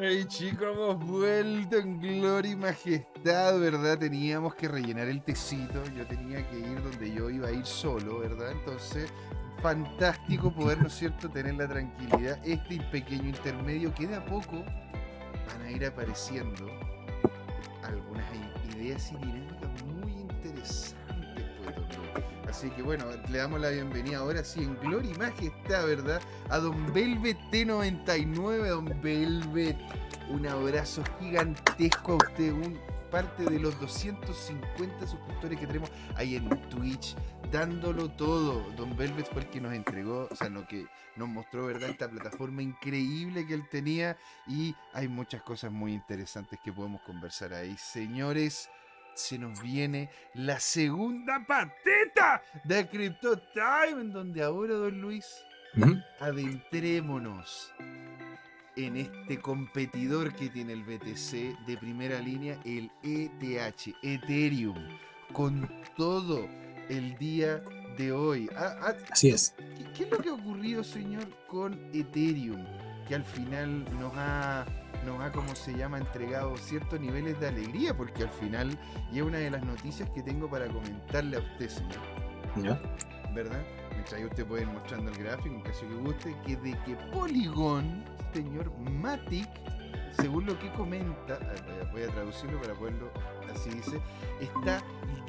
[0.00, 3.98] Ay, chicos, hemos vuelto en gloria y majestad, ¿verdad?
[3.98, 5.82] Teníamos que rellenar el tecito.
[5.96, 8.52] Yo tenía que ir donde yo iba a ir solo, ¿verdad?
[8.52, 9.12] Entonces,
[9.62, 12.38] fantástico poder, ¿no es cierto?, tener la tranquilidad.
[12.44, 14.64] Este pequeño intermedio que de a poco
[15.46, 16.66] van a ir apareciendo
[17.82, 18.24] algunas
[18.74, 21.03] ideas y dinámicas muy interesantes.
[22.48, 26.20] Así que bueno, le damos la bienvenida ahora sí en gloria y majestad, ¿verdad?
[26.50, 29.76] A Don Velvet T99, Don Velvet.
[30.30, 32.78] Un abrazo gigantesco a usted, un
[33.14, 37.14] parte de los 250 suscriptores que tenemos ahí en Twitch,
[37.52, 38.68] dándolo todo.
[38.72, 41.90] Don Velvet fue el que nos entregó, o sea, lo que nos mostró, ¿verdad?
[41.90, 44.16] Esta plataforma increíble que él tenía
[44.48, 47.76] y hay muchas cosas muy interesantes que podemos conversar ahí.
[47.78, 48.68] Señores,
[49.14, 55.44] se nos viene la segunda pateta de Crypto Time, en donde ahora, don Luis,
[56.20, 57.72] adentrémonos
[58.76, 64.76] en este competidor que tiene el BTC de primera línea, el ETH, Ethereum,
[65.32, 66.48] con todo
[66.88, 67.62] el día
[67.96, 68.50] de hoy.
[68.56, 69.54] Ah, ah, Así es.
[69.56, 72.64] ¿qué, ¿Qué es lo que ha ocurrido, señor, con Ethereum?
[73.08, 74.66] Que al final nos ha
[75.04, 78.78] nos ha, como se llama, entregado ciertos niveles de alegría, porque al final,
[79.12, 82.00] y es una de las noticias que tengo para comentarle a usted, señor.
[82.56, 82.80] ¿Ya?
[83.34, 83.62] ¿Verdad?
[83.90, 86.96] Mientras ahí usted puede ir mostrando el gráfico, en caso que guste, que de que
[87.12, 89.48] Polygon, señor Matic,
[90.20, 91.38] según lo que comenta,
[91.92, 93.10] voy a traducirlo para poderlo,
[93.52, 94.00] así dice,
[94.40, 94.80] está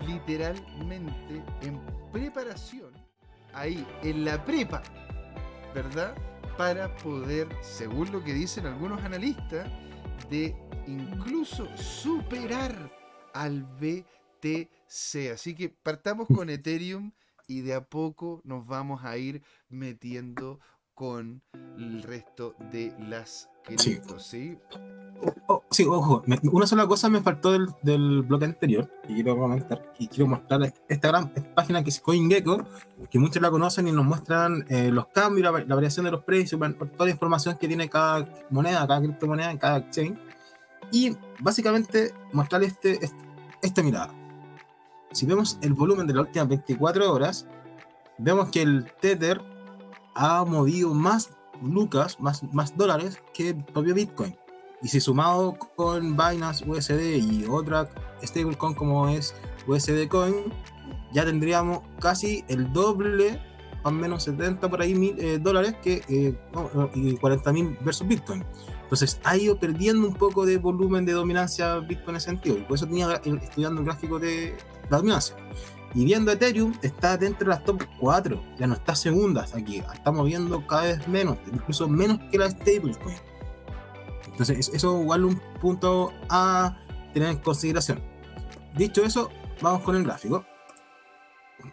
[0.06, 2.92] literalmente en preparación,
[3.54, 4.84] ahí, en la prepa,
[5.74, 6.16] ¿verdad?
[6.58, 9.70] Para poder, según lo que dicen algunos analistas,
[10.30, 10.56] de
[10.88, 12.92] incluso superar
[13.34, 15.32] al BTC.
[15.34, 17.12] Así que partamos con Ethereum
[17.48, 20.60] y de a poco nos vamos a ir metiendo
[20.94, 21.44] con
[21.78, 24.58] el resto de las criptos, ¿sí?
[25.48, 29.94] Oh, sí, ojo, una sola cosa me faltó del, del bloque anterior y quiero comentar
[29.98, 32.66] y quiero mostrar esta gran página que es CoinGecko,
[33.10, 36.24] que muchos la conocen y nos muestran eh, los cambios, la, la, variación de los
[36.24, 40.20] precios, toda la información que tiene cada moneda, cada criptomoneda en cada exchange.
[40.92, 43.18] Y básicamente mostrar este, este,
[43.62, 44.14] esta mirada.
[45.12, 47.48] Si vemos el volumen de las últimas 24 horas,
[48.18, 49.42] vemos que el Tether
[50.14, 51.32] ha movido más
[51.64, 54.36] lucas, más, más dólares que el propio Bitcoin.
[54.82, 57.90] Y si sumado con Binance USD y otra
[58.24, 59.34] stablecoin como es
[59.68, 60.36] USD Coin,
[61.12, 63.42] ya tendríamos casi el doble,
[63.84, 66.38] más o menos 70 por ahí mil eh, dólares que eh,
[66.94, 68.44] y 40 mil versus Bitcoin.
[68.84, 72.58] Entonces ha ido perdiendo un poco de volumen de dominancia Bitcoin en ese sentido.
[72.58, 74.56] Y por eso tenía estudiando el gráfico de
[74.90, 75.36] la dominancia.
[75.96, 80.26] Y viendo Ethereum, está dentro de las top 4, ya no está segundas aquí, estamos
[80.26, 83.16] viendo cada vez menos, incluso menos que la stablecoin.
[84.28, 86.78] Entonces, eso igual un punto a
[87.14, 88.04] tener en consideración.
[88.76, 90.46] Dicho eso, vamos con el gráfico.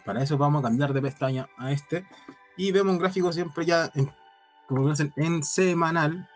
[0.05, 2.05] Para eso vamos a cambiar de pestaña a este.
[2.55, 4.09] Y vemos un gráfico siempre ya, en,
[4.67, 6.29] como conocen, en semanal.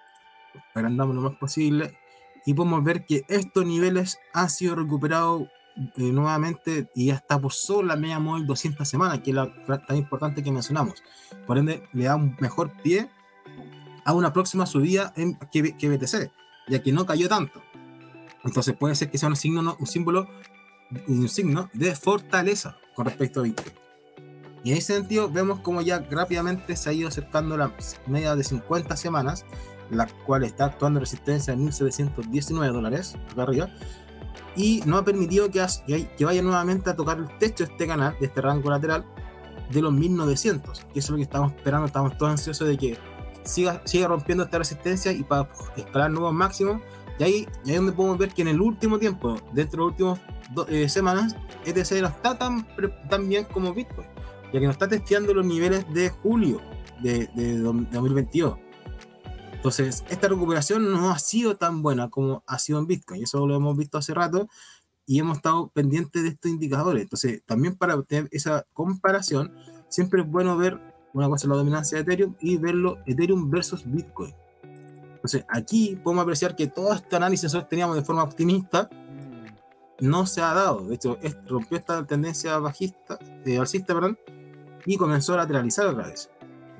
[0.75, 1.97] Agrandamos lo más posible.
[2.45, 5.47] Y podemos ver que estos niveles han sido recuperados
[5.77, 9.53] eh, nuevamente y ya está por sobre la media móvil 200 semanas, que es la
[9.85, 11.03] tan importante que mencionamos.
[11.45, 13.09] Por ende, le da un mejor pie
[14.03, 16.31] a una próxima subida en, que, BTC,
[16.67, 17.61] ya que no cayó tanto.
[18.43, 20.27] Entonces puede ser que sea un, signo, un símbolo,
[21.07, 23.73] un signo de fortaleza con respecto a Bitcoin.
[24.63, 27.71] Y en ese sentido vemos como ya rápidamente se ha ido acercando la
[28.07, 29.45] media de 50 semanas,
[29.91, 33.69] la cual está actuando en resistencia en 1719 dólares, acá arriba,
[34.55, 35.65] y no ha permitido que,
[36.17, 39.05] que vaya nuevamente a tocar el techo de este canal, de este rango lateral,
[39.69, 42.97] de los 1900, que es lo que estamos esperando, estamos todos ansiosos de que
[43.43, 46.81] siga, siga rompiendo esta resistencia y para escalar nuevos máximos.
[47.19, 50.19] Y ahí, y ahí donde podemos ver que en el último tiempo, dentro de las
[50.19, 51.35] últimas eh, semanas,
[51.65, 52.67] ETC no está tan,
[53.09, 54.07] tan bien como Bitcoin,
[54.53, 56.61] ya que no está testeando los niveles de julio
[57.01, 58.57] de, de, 2022.
[59.57, 63.55] Entonces, esta recuperación no ha sido tan buena como ha sido en Bitcoin, eso lo
[63.55, 64.47] hemos visto hace rato,
[65.05, 67.03] y hemos estado pendientes de estos indicadores.
[67.03, 69.53] Entonces, también para tener esa comparación,
[69.89, 70.79] siempre es bueno ver
[71.13, 74.33] una cosa la dominancia de Ethereum y verlo Ethereum versus Bitcoin.
[75.15, 78.89] Entonces, aquí podemos apreciar que todo este análisis nosotros teníamos de forma optimista
[79.99, 80.85] no se ha dado.
[80.85, 81.17] De hecho,
[81.47, 84.19] rompió esta tendencia bajista, eh, alcista, perdón,
[84.85, 86.29] y comenzó a lateralizar otra vez.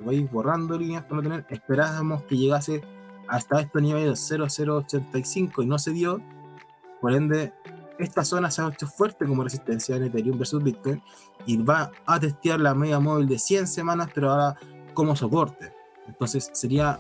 [0.04, 1.46] Voy borrando líneas para no tener.
[1.50, 2.84] Esperábamos que llegase
[3.28, 6.22] hasta este nivel de 0.085 y no se dio.
[7.02, 7.54] Por ende,
[8.00, 11.02] esta zona se ha hecho fuerte como resistencia en Ethereum versus Bitcoin
[11.46, 14.56] y va a testear la media móvil de 100 semanas, pero ahora
[14.94, 15.74] como soporte.
[16.08, 17.00] Entonces sería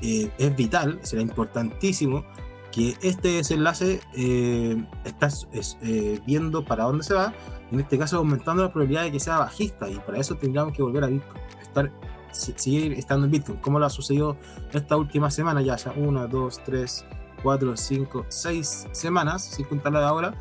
[0.00, 2.24] eh, es vital, será importantísimo
[2.70, 5.48] que este desenlace eh, estás
[5.82, 7.32] eh, viendo para dónde se va,
[7.72, 10.82] en este caso aumentando la probabilidad de que sea bajista, y para eso tendríamos que
[10.82, 11.90] volver a Bitcoin, estar,
[12.38, 14.36] seguir estando en Bitcoin, como lo ha sucedido
[14.72, 17.04] esta última semana, ya sea una, dos, tres,
[17.42, 20.34] cuatro, cinco, seis semanas, sin contar la de ahora,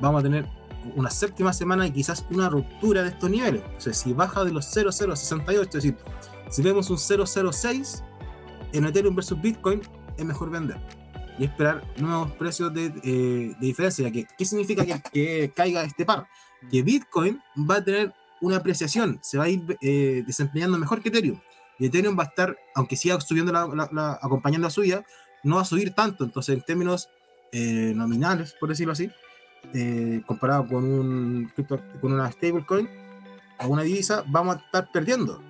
[0.00, 0.46] vamos a tener
[0.96, 3.62] una séptima semana y quizás una ruptura de estos niveles.
[3.76, 5.96] O sea, si baja de los 0,068, es decir,
[6.50, 8.02] si vemos un 0,06
[8.72, 9.80] en Ethereum versus Bitcoin,
[10.16, 10.76] es mejor vender
[11.38, 14.10] y esperar nuevos precios de, eh, de diferencia.
[14.10, 16.26] ¿Qué, ¿Qué significa que, que, caiga este par?
[16.70, 21.08] Que Bitcoin va a tener una apreciación, se va a ir eh, desempeñando mejor que
[21.08, 21.40] Ethereum.
[21.78, 25.04] Y Ethereum va a estar, aunque siga subiendo, la, la, la, acompañando a suya,
[25.42, 26.24] no va a subir tanto.
[26.24, 27.08] Entonces, en términos
[27.52, 29.10] eh, nominales, por decirlo así,
[29.74, 31.52] eh, comparado con, un,
[32.00, 32.88] con una stablecoin
[33.60, 35.42] o una divisa, vamos a estar perdiendo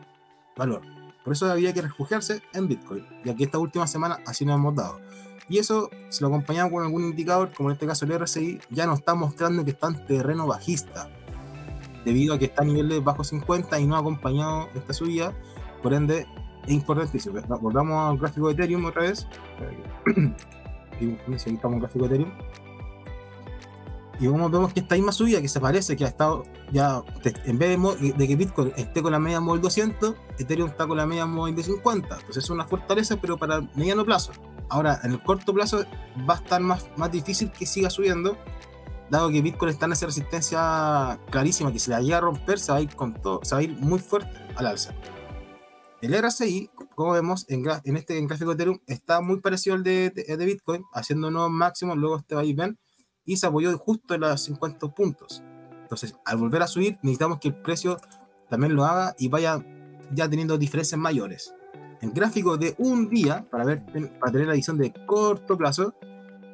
[0.56, 0.82] valor.
[1.24, 3.06] Por eso había que refugiarse en Bitcoin.
[3.24, 5.00] Y aquí esta última semana así nos hemos dado.
[5.48, 8.86] Y eso, si lo acompañamos con algún indicador, como en este caso el RSI, ya
[8.86, 11.08] nos está mostrando que está en terreno bajista,
[12.04, 15.32] debido a que está a niveles bajo 50 y no ha acompañado esta subida.
[15.82, 16.26] Por ende,
[16.66, 17.40] es importantísimo.
[17.60, 19.26] Volvamos al gráfico de Ethereum otra vez.
[21.26, 22.32] Necesitamos un gráfico de Ethereum.
[24.20, 27.02] Y como vemos que esta misma subida que se parece que ha estado ya,
[27.44, 30.96] en vez de, de, que Bitcoin esté con la media móvil 200, Ethereum está con
[30.96, 32.14] la media móvil de 50.
[32.14, 34.30] Entonces es una fortaleza, pero para mediano plazo.
[34.68, 35.84] Ahora, en el corto plazo
[36.28, 38.36] va a estar más, más difícil que siga subiendo,
[39.12, 42.72] dado que Bitcoin está en esa resistencia clarísima, que si la llega a romper, se
[42.72, 44.94] va a ir con todo, se va a ir muy fuerte al alza.
[46.00, 49.84] El RSI, como vemos en, en este en gráfico de Ethereum, está muy parecido al
[49.84, 52.78] de, de, de Bitcoin, haciendo nuevos máximos, luego este va a ir ven,
[53.24, 55.42] y se apoyó justo en los 50 puntos.
[55.82, 57.98] Entonces, al volver a subir, necesitamos que el precio
[58.48, 59.62] también lo haga y vaya
[60.10, 61.54] ya teniendo diferencias mayores.
[62.00, 63.84] En gráfico de un día, para, ver,
[64.18, 65.94] para tener la visión de corto plazo,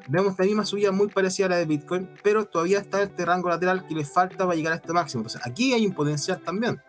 [0.08, 3.48] vemos la misma subida muy parecida a la de Bitcoin, pero todavía está este rango
[3.48, 5.20] lateral que le falta para llegar a este máximo.
[5.20, 6.80] Entonces, aquí hay un potencial también.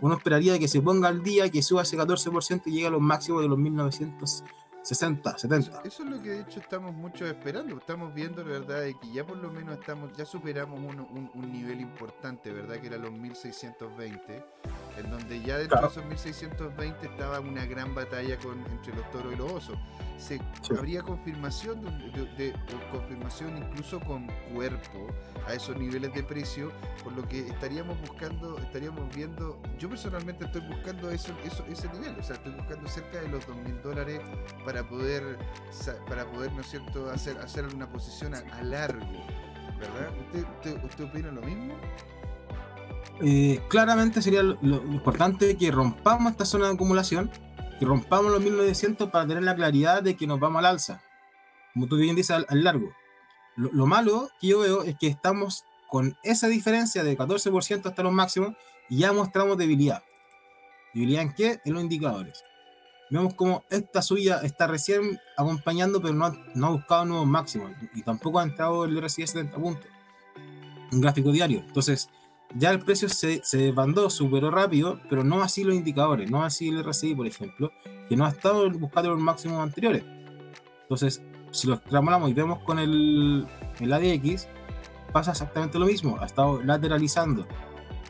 [0.00, 3.00] Uno esperaría que se ponga al día, que suba ese 14% y llegue a los
[3.00, 4.44] máximos de los 1900
[4.84, 5.80] 60, 70.
[5.84, 7.78] Eso, es lo que de hecho estamos muchos esperando.
[7.78, 11.30] Estamos viendo, la verdad, de que ya por lo menos estamos, ya superamos un, un,
[11.32, 12.76] un nivel importante, ¿verdad?
[12.76, 14.44] Que era los 1620,
[14.96, 15.88] en donde ya dentro claro.
[15.88, 19.78] de esos 1620 estaba una gran batalla con, entre los toros y los osos.
[20.18, 20.74] Se, sí.
[20.76, 22.54] Habría confirmación de, de, de,
[22.92, 25.08] confirmación incluso con cuerpo
[25.46, 30.62] a esos niveles de precio, por lo que estaríamos buscando, estaríamos viendo, yo personalmente estoy
[30.62, 34.20] buscando eso, eso, ese nivel, o sea, estoy buscando cerca de los 2.000 dólares
[34.64, 35.36] para poder,
[36.08, 39.04] para poder ¿no es cierto?, hacer, hacer una posición a, a largo,
[39.78, 40.10] ¿verdad?
[40.26, 41.74] ¿Usted, usted, usted opina lo mismo?
[43.22, 47.30] Eh, claramente sería lo, importante que rompamos esta zona de acumulación,
[47.78, 51.02] que rompamos los 1900 para tener la claridad de que nos vamos al alza,
[51.72, 52.92] como tú bien dices, al, largo.
[53.56, 58.02] Lo, lo, malo que yo veo es que estamos con esa diferencia de 14% hasta
[58.02, 58.54] los máximos
[58.88, 60.02] y ya mostramos debilidad.
[60.92, 61.60] ¿Debilidad en qué?
[61.64, 62.42] En los indicadores
[63.10, 67.70] vemos como esta suya está recién acompañando, pero no ha, no ha buscado nuevos máximos
[67.94, 69.86] y tampoco ha entrado el RSI a 70 puntos.
[70.92, 71.60] Un gráfico diario.
[71.66, 72.08] Entonces,
[72.54, 76.68] ya el precio se, se desbandó, superó rápido, pero no así los indicadores, no así
[76.68, 77.72] el RSI, por ejemplo,
[78.08, 80.04] que no ha estado buscando los máximos anteriores.
[80.82, 83.46] Entonces, si lo extrapolamos y vemos con el,
[83.80, 84.48] el ADX,
[85.12, 87.46] pasa exactamente lo mismo, ha estado lateralizando.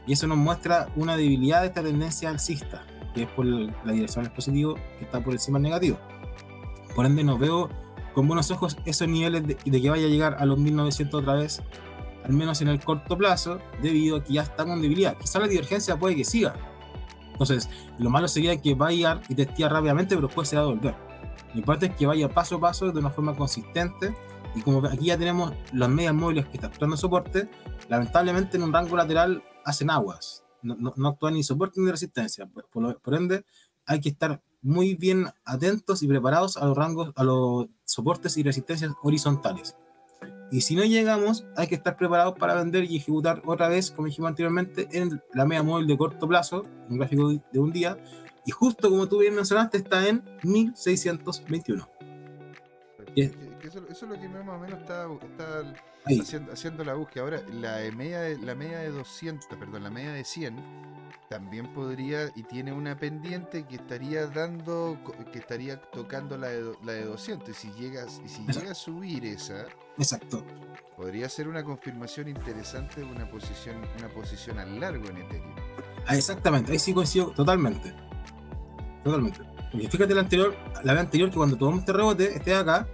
[0.06, 2.84] Y eso nos muestra una debilidad de esta tendencia alcista
[3.14, 5.98] que es por la dirección del positivo, que está por encima del negativo.
[6.94, 7.70] Por ende, no veo
[8.12, 11.34] con buenos ojos esos niveles de, de, que vaya a llegar a los 1900 otra
[11.34, 11.62] vez,
[12.24, 15.16] al menos en el corto plazo, debido a que ya está con debilidad.
[15.16, 16.54] Quizá la divergencia puede que siga.
[17.32, 20.94] Entonces, lo malo sería que vaya y testee rápidamente, pero después se va a volver.
[21.52, 24.14] Lo importante es que vaya paso a paso de una forma consistente.
[24.54, 27.48] Y como aquí ya tenemos las medias móviles que están dando soporte,
[27.88, 32.46] lamentablemente en un rango lateral hacen aguas no, no, no actúan ni soporte ni resistencia.
[32.46, 33.44] Por, por, por, ende,
[33.86, 38.42] hay que estar muy bien atentos y preparados a los rangos, a los soportes y
[38.42, 39.76] resistencias horizontales.
[40.54, 44.06] Y si no llegamos, hay que estar preparados para vender y ejecutar otra vez, como
[44.06, 47.98] dijimos anteriormente, en la media móvil de corto plazo, un gráfico de un día.
[48.46, 51.88] Y justo como tú bien mencionaste, está en 1621.
[53.16, 53.34] Eso,
[53.64, 57.24] eso, es lo que más o menos está, está haciendo, haciendo, la búsqueda.
[57.24, 60.56] Ahora, la media, de, la media de 200, perdón, la media de 100
[61.30, 65.00] también podría y tiene una pendiente que estaría dando,
[65.32, 67.48] que estaría tocando la de, la de 200.
[67.48, 69.66] Y si, llegas, y si llega a subir esa,
[69.98, 70.44] Exacto.
[70.96, 75.54] podría ser una confirmación interesante de una posición, una posición a largo en Ethereum.
[76.06, 77.92] Ah, exactamente, ahí sí coincido totalmente.
[79.02, 79.40] Totalmente.
[79.70, 82.86] Porque fíjate la anterior, la vez anterior que cuando tomamos este rebote, este de acá,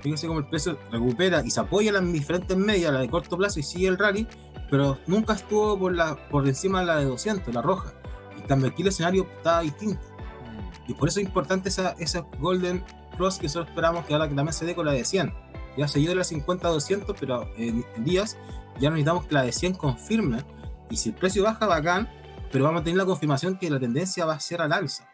[0.00, 3.36] fíjense cómo el precio recupera y se apoya en las diferentes medias, la de corto
[3.36, 4.26] plazo y sigue el rally,
[4.70, 7.92] pero nunca estuvo por, la, por encima de la de 200, la roja.
[8.36, 10.02] En cambio aquí el escenario está distinto.
[10.06, 10.90] Mm.
[10.90, 12.84] Y por eso es importante esa, esa Golden
[13.16, 15.32] Cross que solo esperamos que ahora que también se dé con la de 100.
[15.76, 18.36] Ya se dio de la 50 a 200, pero en, en días
[18.80, 20.44] ya necesitamos que la de 100 confirme.
[20.90, 22.08] Y si el precio baja, bacán,
[22.52, 25.08] pero vamos a tener la confirmación que la tendencia va a ser al alza.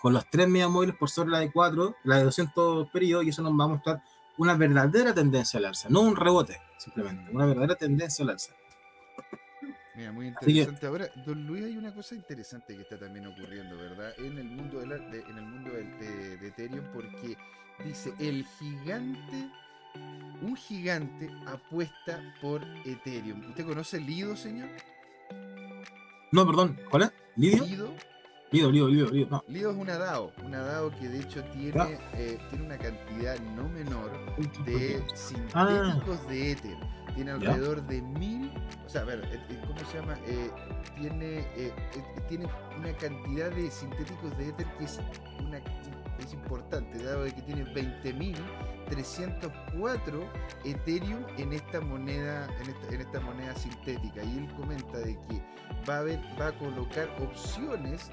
[0.00, 3.30] Con los tres media móviles por sobre la de 4, la de 200 periodos, y
[3.30, 4.02] eso nos va a mostrar
[4.36, 8.52] una verdadera tendencia al alza, no un rebote, simplemente, una verdadera tendencia al alza.
[9.96, 10.86] Mira, muy que- interesante.
[10.86, 14.12] Ahora, don Luis, hay una cosa interesante que está también ocurriendo, ¿verdad?
[14.18, 17.36] En el mundo, de, la- de- en el mundo de Ethereum, porque
[17.84, 19.48] dice, el gigante,
[20.42, 23.48] un gigante apuesta por Ethereum.
[23.48, 24.68] ¿Usted conoce Lido, señor?
[26.32, 27.12] No, perdón, ¿cuál es?
[27.36, 27.64] ¿Lidio?
[27.64, 27.90] Lido.
[28.50, 29.44] Lidio, Lidio, Lidio, no.
[29.48, 31.88] Lido es una DAO, una DAO que de hecho tiene, Ya.
[32.14, 34.10] eh, tiene una cantidad no menor
[34.64, 36.28] de sintéticos Ah.
[36.28, 36.76] de Ether.
[37.16, 37.50] Tiene Ya.
[37.50, 38.52] alrededor de mil,
[38.84, 40.16] o sea, a ver, eh, eh, ¿cómo se llama?
[40.26, 40.50] Eh,
[41.00, 41.72] tiene, eh,
[42.28, 42.46] tiene
[42.78, 45.00] una cantidad de sintéticos de Ether que es,
[45.40, 45.58] una,
[46.18, 47.64] es importante, dado de que tiene
[48.94, 50.28] 20.304
[50.64, 54.22] Ethereum en esta moneda, en esta, en esta moneda sintética.
[54.22, 55.42] Y él comenta de que
[55.88, 56.04] va a
[56.38, 58.10] va a colocar opciones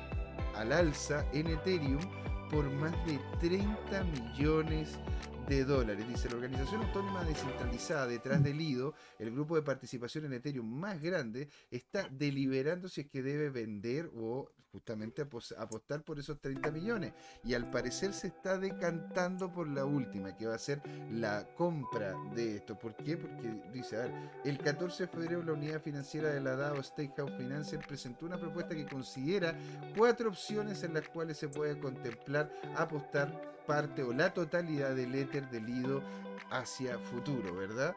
[0.56, 2.02] al alza en Ethereum
[2.50, 5.00] por más de 30 millones
[5.48, 6.08] de dólares.
[6.08, 11.02] Dice, la organización autónoma descentralizada detrás del IDO, el grupo de participación en Ethereum más
[11.02, 16.72] grande, está deliberando si es que debe vender o justamente apos- apostar por esos 30
[16.72, 17.14] millones.
[17.44, 22.14] Y al parecer se está decantando por la última, que va a ser la compra
[22.34, 22.78] de esto.
[22.78, 23.18] ¿Por qué?
[23.18, 24.14] Porque dice, a ver,
[24.46, 28.76] el 14 de febrero la unidad financiera de la DAO Stakehouse Financial presentó una propuesta
[28.76, 29.56] que considera
[29.98, 35.50] cuatro opciones en las cuales se puede contemplar apostar parte o la totalidad del éter
[35.50, 36.02] del IDO
[36.50, 37.96] hacia futuro, ¿verdad?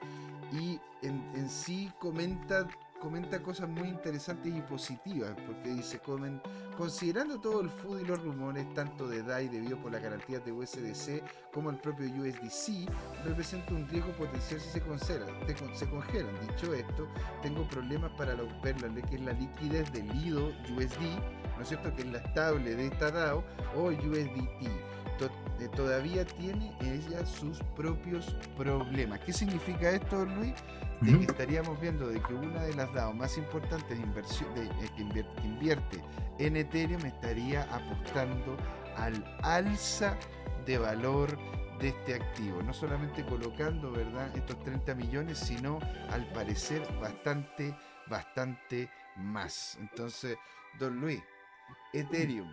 [0.52, 2.68] Y en, en sí comenta,
[3.04, 6.40] comenta cosas muy interesantes y positivas, porque dice, comen,
[6.74, 10.52] considerando todo el food y los rumores, tanto de DAI debido por las garantías de
[10.52, 12.88] USDC como el propio USDC,
[13.26, 15.28] representa un riesgo potencial si se, congelan,
[15.74, 16.34] se congelan.
[16.48, 17.06] Dicho esto,
[17.42, 21.02] tengo problemas para la, ver la que es la liquidez del IDO USD,
[21.56, 21.94] ¿no es cierto?
[21.94, 23.44] Que es la estable de esta DAO
[23.76, 25.03] o USDT.
[25.18, 25.30] To-
[25.60, 29.20] eh, todavía tiene ella sus propios problemas.
[29.20, 30.54] ¿Qué significa esto, Luis?
[31.00, 35.02] De que estaríamos viendo de que una de las DAO más importantes de eh, que,
[35.02, 36.02] invier- que invierte
[36.38, 38.56] en Ethereum estaría apostando
[38.96, 40.16] al alza
[40.66, 41.36] de valor
[41.78, 45.78] de este activo, no solamente colocando, ¿verdad?, estos 30 millones, sino
[46.10, 47.76] al parecer bastante,
[48.08, 49.76] bastante más.
[49.80, 50.36] Entonces,
[50.78, 51.20] don Luis,
[51.92, 52.48] Ethereum,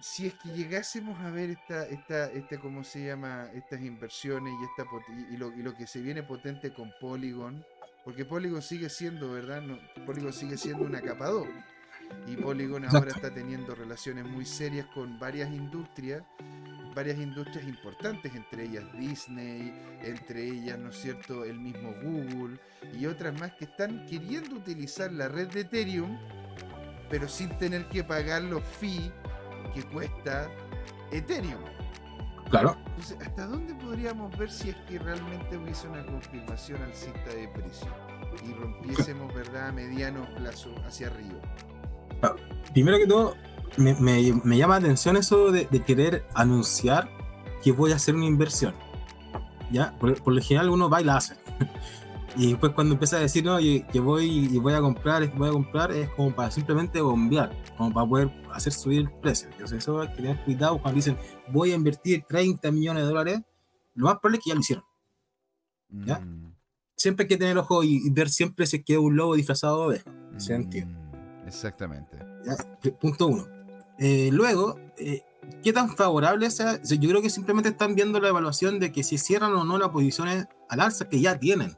[0.00, 3.48] si es que llegásemos a ver esta, esta, esta ¿cómo se llama?
[3.54, 4.90] Estas inversiones y, esta,
[5.30, 7.64] y, lo, y lo que se viene potente con Polygon,
[8.04, 9.62] porque Polygon sigue siendo, ¿verdad?
[9.62, 11.46] No, Polygon sigue siendo una capa 2.
[12.26, 16.24] Y Polygon ahora está teniendo relaciones muy serias con varias industrias,
[16.94, 22.58] varias industrias importantes, entre ellas Disney, entre ellas, ¿no es cierto?, el mismo Google
[22.98, 26.18] y otras más que están queriendo utilizar la red de Ethereum,
[27.08, 29.12] pero sin tener que pagar los fees
[29.72, 30.48] que cuesta
[31.10, 31.60] Ethereum.
[32.50, 32.76] Claro.
[32.88, 37.86] Entonces, ¿hasta dónde podríamos ver si es que realmente hubiese una confirmación alcista de precio
[38.44, 41.38] y rompiésemos, verdad, a mediano plazo hacia arriba?
[42.72, 43.34] Primero que todo,
[43.76, 47.08] me, me- me llama la atención eso de, de querer anunciar
[47.62, 48.74] que voy a hacer una inversión.
[49.70, 49.96] ¿Ya?
[50.00, 51.34] Por, por lo general uno va y la hace.
[52.36, 55.48] Y después cuando empieza a decir, no, y- que voy y voy a comprar, voy
[55.48, 59.48] a comprar, es como para simplemente bombear, como para poder hacer subir el precio.
[59.50, 61.16] Entonces eso hay que tener cuidado cuando dicen,
[61.52, 63.40] voy a invertir 30 millones de dólares,
[63.94, 64.84] lo más probable es que ya lo hicieron.
[66.06, 66.18] ¿Ya?
[66.20, 66.54] Mm,
[66.96, 69.34] Siempre hay que tener ojo y, y ver siempre si es que es un lobo
[69.34, 70.10] disfrazado de oveja.
[70.36, 70.94] Se entiende.
[70.94, 72.16] mm, Exactamente.
[72.46, 72.90] ¿ya?
[73.00, 73.46] Punto uno.
[73.98, 75.22] Eh, luego, eh,
[75.62, 76.78] ¿qué tan favorable sea?
[76.82, 79.64] O sea, Yo creo que simplemente están viendo la evaluación de que si cierran o
[79.64, 81.76] no las posiciones al alza que ya tienen.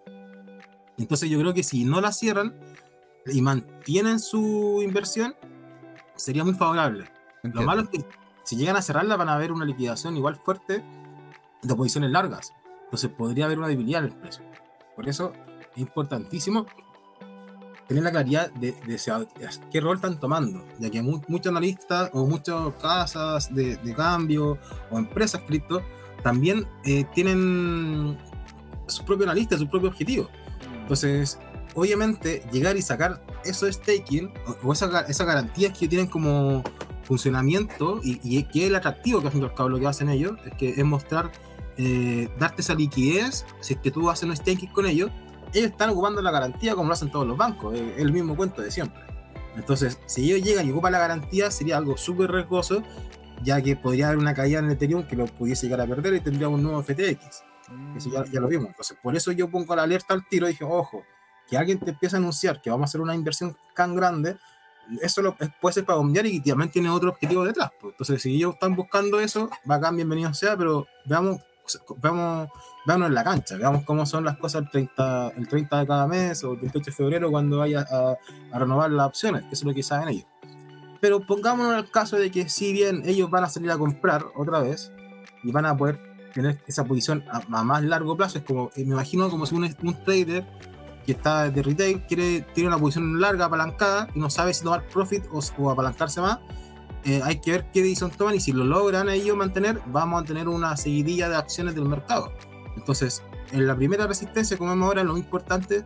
[0.99, 2.55] Entonces yo creo que si no la cierran
[3.27, 5.35] y mantienen su inversión,
[6.17, 7.11] sería muy favorable.
[7.43, 8.05] Lo malo es que
[8.45, 10.85] si llegan a cerrarla van a haber una liquidación igual fuerte
[11.63, 12.53] de posiciones largas.
[12.85, 14.45] Entonces podría haber una debilidad en el precio.
[14.95, 15.33] Por eso
[15.75, 16.67] es importantísimo
[17.89, 18.75] tener la claridad de,
[19.71, 24.59] qué rol están tomando, ya que mu- muchos analistas o muchas casas de, de cambio
[24.91, 25.83] o empresas cripto
[26.23, 28.19] también eh, tienen
[28.87, 30.29] su propio analista, su propio objetivo.
[30.93, 31.39] Entonces,
[31.75, 34.31] obviamente, llegar y sacar eso de staking
[34.63, 36.63] o, esas garantías que tienen como
[37.05, 40.33] funcionamiento y, y que es el atractivo que hacen los cabos lo que hacen ellos,
[40.45, 41.33] es que es mostrar,
[41.79, 45.11] eh, darte esa liquidez, si es que tú haces un staking con ellos,
[45.55, 48.61] ellos están ocupando la garantía como lo hacen todos los bancos, es el mismo cuento
[48.61, 49.03] de siempre.
[49.57, 52.83] Entonces, si ellos llegan y ocupan la garantía, sería algo súper riesgoso,
[53.43, 56.21] ya que podría haber una caída en Ethereum que lo pudiese llegar a perder y
[56.21, 57.45] tendría un nuevo FTX.
[57.97, 58.69] Eso ya, ya, lo vimos.
[58.69, 61.04] Entonces, por eso yo pongo la alerta al tiro y dije, ojo,
[61.49, 64.37] que alguien te empiece a anunciar que vamos a hacer una inversión tan grande,
[65.00, 67.71] eso lo, puede ser para bombear y también tiene otro objetivo detrás.
[67.81, 67.92] Pues.
[67.92, 71.40] Entonces, si ellos están buscando eso, bacán, bienvenido sea, pero veamos,
[71.99, 72.49] veamos,
[72.87, 76.07] veamos en la cancha, veamos cómo son las cosas el 30, el 30 de cada
[76.07, 78.16] mes o el 28 de febrero cuando vaya a,
[78.52, 80.26] a renovar las opciones, que eso es lo que saben ellos.
[81.00, 84.61] Pero pongámonos el caso de que si bien ellos van a salir a comprar otra
[84.61, 84.92] vez
[85.42, 89.29] y van a poder tener esa posición a, más largo plazo, es como, me imagino
[89.31, 90.45] como si un, un trader
[91.05, 94.87] que está de retail quiere tiene una posición larga apalancada y no sabe si tomar
[94.89, 96.39] profit o, o apalancarse más
[97.05, 100.25] eh, hay que ver qué decisión toman y si lo logran ellos mantener vamos a
[100.25, 102.33] tener una seguidilla de acciones del mercado.
[102.77, 105.85] Entonces en la primera resistencia como vemos ahora lo importante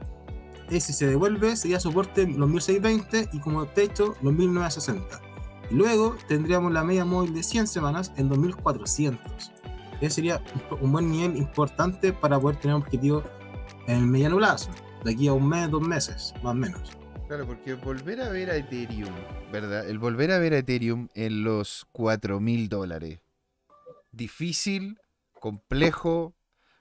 [0.70, 5.22] es si se devuelve sería soporte los 1620 y como techo los 1960
[5.70, 9.52] y luego tendríamos la media móvil de 100 semanas en 2400
[10.00, 10.42] ese sería
[10.80, 13.22] un buen nivel importante para poder tener un objetivo
[13.86, 14.70] en el mediano plazo
[15.04, 16.96] de aquí a un mes, dos meses, más o menos.
[17.28, 19.12] Claro, porque volver a ver a Ethereum,
[19.50, 19.88] ¿verdad?
[19.88, 23.20] El volver a ver a Ethereum en los 4 mil dólares.
[24.12, 25.00] Difícil,
[25.40, 26.35] complejo,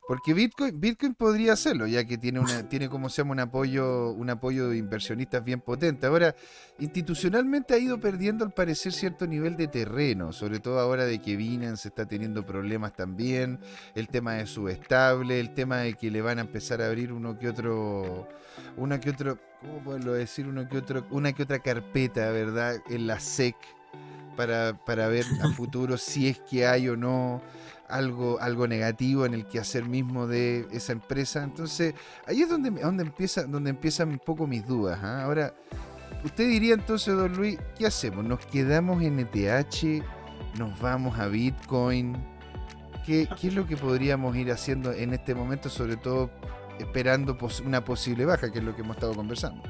[0.08, 4.30] porque Bitcoin, podría hacerlo, ya que tiene una, tiene como se llama un apoyo, un
[4.30, 6.06] apoyo de inversionistas bien potente.
[6.06, 6.36] Ahora,
[6.80, 11.36] institucionalmente ha ido perdiendo al parecer cierto nivel de terreno, sobre todo ahora de que
[11.36, 13.60] Binance está teniendo problemas también,
[13.96, 17.12] el tema de su estable, el tema de que le van a empezar a abrir
[17.12, 18.28] uno que otro,
[18.78, 20.48] una que otro, ¿cómo puedo decir?
[20.48, 22.76] Uno que otro, una que otra carpeta, ¿verdad?
[22.90, 23.56] En la SEC
[24.36, 27.42] para, para ver a futuro si es que hay o no
[27.88, 31.44] algo, algo negativo en el quehacer mismo de esa empresa.
[31.44, 31.94] Entonces,
[32.26, 35.00] ahí es donde, donde, empieza, donde empiezan un poco mis dudas.
[35.02, 35.24] ¿eh?
[35.24, 35.54] Ahora,
[36.24, 38.24] usted diría entonces, don Luis, ¿qué hacemos?
[38.24, 40.04] ¿Nos quedamos en ETH?
[40.58, 42.16] ¿Nos vamos a Bitcoin?
[43.06, 46.32] ¿Qué, ¿Qué, es lo que podríamos ir haciendo en este momento, sobre todo
[46.80, 49.62] esperando una posible baja, que es lo que hemos estado conversando?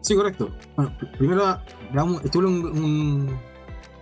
[0.00, 0.50] Sí, correcto.
[0.76, 1.60] Bueno, primero,
[2.34, 3.38] un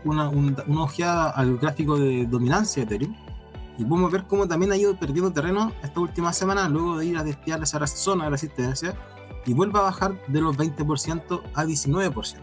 [0.04, 3.16] una, un, una, ojeada al gráfico de dominancia de Ethereum
[3.78, 7.16] y podemos ver cómo también ha ido perdiendo terreno esta última semana luego de ir
[7.16, 8.94] a testear esa zona de resistencia
[9.46, 12.36] y vuelve a bajar de los 20% a 19%.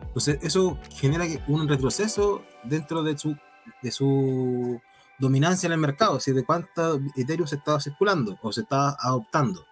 [0.00, 3.36] Entonces eso genera un retroceso dentro de su,
[3.82, 4.80] de su
[5.18, 9.66] dominancia en el mercado, es de cuánto Ethereum se estaba circulando o se está adoptando.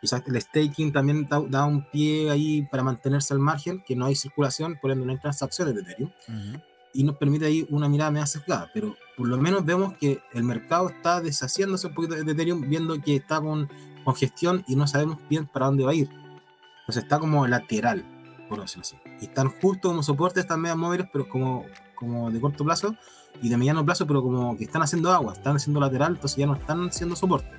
[0.00, 4.06] Quizás el staking también da, da, un pie ahí para mantenerse al margen, que no
[4.06, 6.10] hay circulación, por ende no hay transacciones de Ethereum.
[6.28, 9.94] Uh -huh y nos permite ahí una mirada más sesgada, pero por lo menos vemos
[9.94, 13.68] que el mercado está deshaciéndose un poquito de Ethereum, viendo que está con
[14.04, 16.08] congestión y no sabemos bien para dónde va a ir.
[16.80, 18.04] Entonces está como lateral,
[18.48, 18.96] por decirlo así.
[19.20, 22.96] Y están justo como soporte estas medias móviles, pero como, como de corto plazo
[23.40, 26.46] y de mediano plazo, pero como que están haciendo agua, están haciendo lateral, entonces ya
[26.46, 27.50] no están haciendo soporte.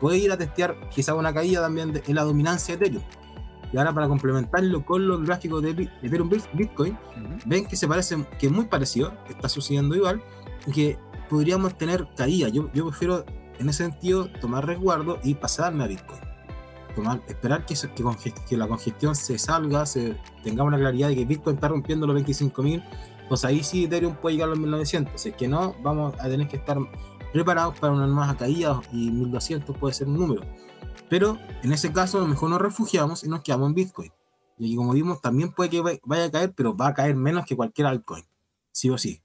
[0.00, 3.04] Puede ir a testear quizá una caída también de, en la dominancia de Ethereum
[3.74, 7.42] y ahora para complementarlo con los gráficos de Ethereum Bitcoin, uh -huh.
[7.44, 10.22] ven que se parece, que es muy parecido, está sucediendo igual,
[10.64, 12.48] y que podríamos tener caída.
[12.50, 13.24] Yo, yo prefiero
[13.58, 16.20] en ese sentido tomar resguardo y pasarme a Bitcoin.
[16.94, 21.24] Tomar, esperar que, que, que, la congestión se salga, se, tengamos una claridad de que
[21.24, 22.80] Bitcoin está rompiendo los 25.000,
[23.28, 25.20] pues ahí sí Ethereum puede llegar a los 1900.
[25.20, 26.78] Si es que no, vamos a tener que estar
[27.32, 30.42] preparados para una nueva caída y 1200 puede ser un número.
[31.08, 34.12] Pero en ese caso, a lo mejor nos refugiamos y nos quedamos en Bitcoin.
[34.58, 37.56] Y como vimos, también puede que vaya a caer, pero va a caer menos que
[37.56, 38.24] cualquier altcoin,
[38.72, 39.20] sí o sí.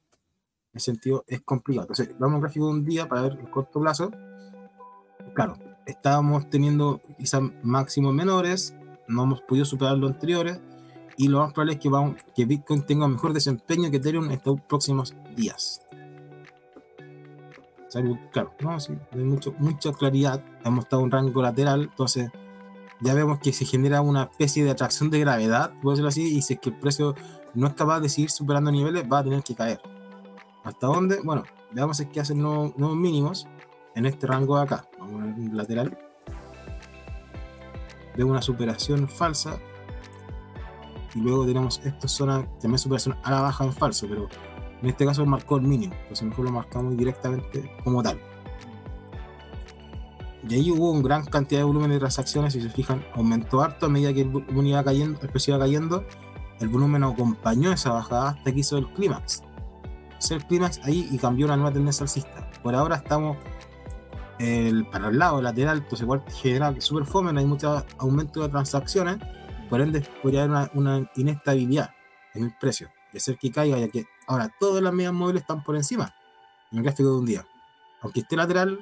[0.73, 1.83] En ese sentido es complicado.
[1.83, 4.11] Entonces, vamos al gráfico de un día para ver el corto plazo.
[5.33, 8.73] Claro, estábamos teniendo quizás máximos menores,
[9.07, 10.59] no hemos podido superar los anteriores,
[11.17, 14.31] y lo más probable es que, vamos, que Bitcoin tenga mejor desempeño que Ethereum en
[14.31, 15.81] estos próximos días.
[18.31, 20.43] Claro, no, sí, hay mucho, mucha claridad.
[20.63, 22.29] Hemos estado en un rango lateral, entonces
[22.99, 26.41] ya vemos que se genera una especie de atracción de gravedad, por decirlo así, y
[26.41, 27.15] si es que el precio
[27.53, 29.81] no es capaz de seguir superando niveles, va a tener que caer.
[30.63, 31.19] ¿Hasta dónde?
[31.23, 33.47] Bueno, veamos es que hacen nuevos, mínimos
[33.95, 34.85] en este rango de acá.
[34.99, 35.97] Vamos a ver un lateral.
[38.15, 39.57] Veo una superación falsa.
[41.15, 44.27] Y luego tenemos esta zona, también superación a la baja en falso, pero
[44.81, 48.19] en este caso marcó el mínimo, entonces mejor lo marcamos directamente como tal.
[50.47, 53.87] Y ahí hubo una gran cantidad de volumen de transacciones, si se fijan, aumentó harto
[53.87, 56.05] a medida que el volumen iba cayendo, el precio iba cayendo,
[56.59, 59.43] el volumen acompañó esa bajada hasta que hizo el clímax.
[60.19, 62.49] Hizo el clímax ahí y cambió una nueva tendencia alcista.
[62.63, 63.37] Por ahora estamos
[64.39, 68.49] el, para el lado lateral, pues igual general super fome, no hay mucho aumento de
[68.49, 69.17] transacciones,
[69.69, 71.91] por ende podría haber una, inestabilidad
[72.33, 75.63] en el precio, de ser que caiga, ya que ahora todas las medias móviles están
[75.63, 76.13] por encima
[76.71, 77.45] en el gráfico de un día.
[78.01, 78.79] Aunque esté lateral,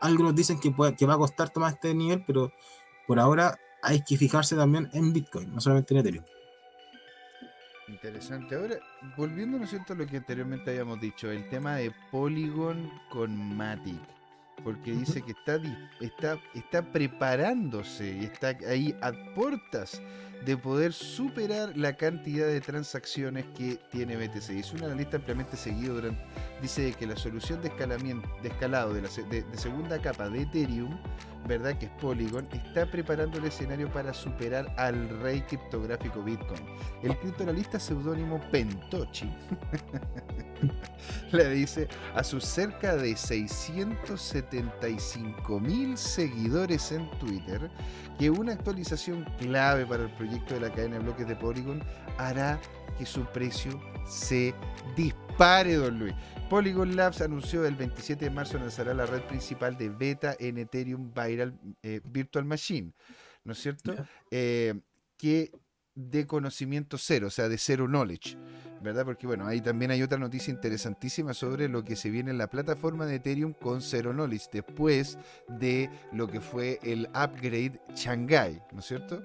[0.00, 2.52] algunos dicen que, va a costar tomar este nivel, pero
[3.06, 6.24] por ahora hay que fijarse también en Bitcoin, no solamente en Ethereum.
[7.86, 8.56] Interesante.
[8.56, 8.76] Ahora,
[9.16, 9.92] volviendo ¿no cierto?
[9.92, 14.00] a lo que anteriormente habíamos dicho, el tema de Polygon con Matic
[14.62, 15.60] porque dice que está,
[16.00, 20.00] está, está preparándose y está ahí a puertas
[20.44, 24.50] de poder superar la cantidad de transacciones que tiene BTC.
[24.50, 26.22] Es un analista ampliamente seguido durante,
[26.60, 30.98] dice que la solución de, escalamiento, de escalado de, la, de, segunda capa de Ethereum,
[31.46, 31.78] ¿verdad?
[31.78, 36.60] Que es Polygon, está preparando el escenario para superar al rey criptográfico Bitcoin.
[37.02, 39.30] El criptoanalista seudónimo Pentochi
[41.32, 47.70] le dice a sus cerca de 675 mil seguidores en Twitter
[48.18, 51.82] que una actualización clave para el proyecto de la cadena de bloques de Polygon
[52.18, 52.60] hará
[52.98, 54.54] que su precio se
[54.96, 56.14] dispare, don Luis.
[56.48, 61.12] Polygon Labs anunció el 27 de marzo lanzará la red principal de beta en Ethereum
[61.12, 62.92] Viral, eh, Virtual Machine,
[63.44, 63.94] ¿no es cierto?
[64.30, 64.74] Eh,
[65.16, 65.50] que
[65.94, 68.36] de conocimiento cero, o sea, de cero knowledge.
[68.84, 69.06] ¿verdad?
[69.06, 72.48] Porque bueno, ahí también hay otra noticia interesantísima sobre lo que se viene en la
[72.48, 78.80] plataforma de Ethereum con Zero Knowledge, después de lo que fue el upgrade Shanghai, ¿no
[78.80, 79.22] es cierto?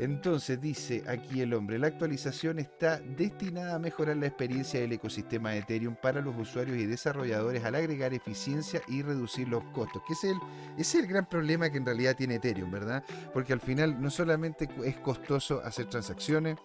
[0.00, 5.50] Entonces dice aquí el hombre, la actualización está destinada a mejorar la experiencia del ecosistema
[5.50, 10.14] de Ethereum para los usuarios y desarrolladores al agregar eficiencia y reducir los costos, que
[10.14, 10.36] es el,
[10.78, 13.04] es el gran problema que en realidad tiene Ethereum, ¿verdad?
[13.34, 16.56] Porque al final no solamente es costoso hacer transacciones,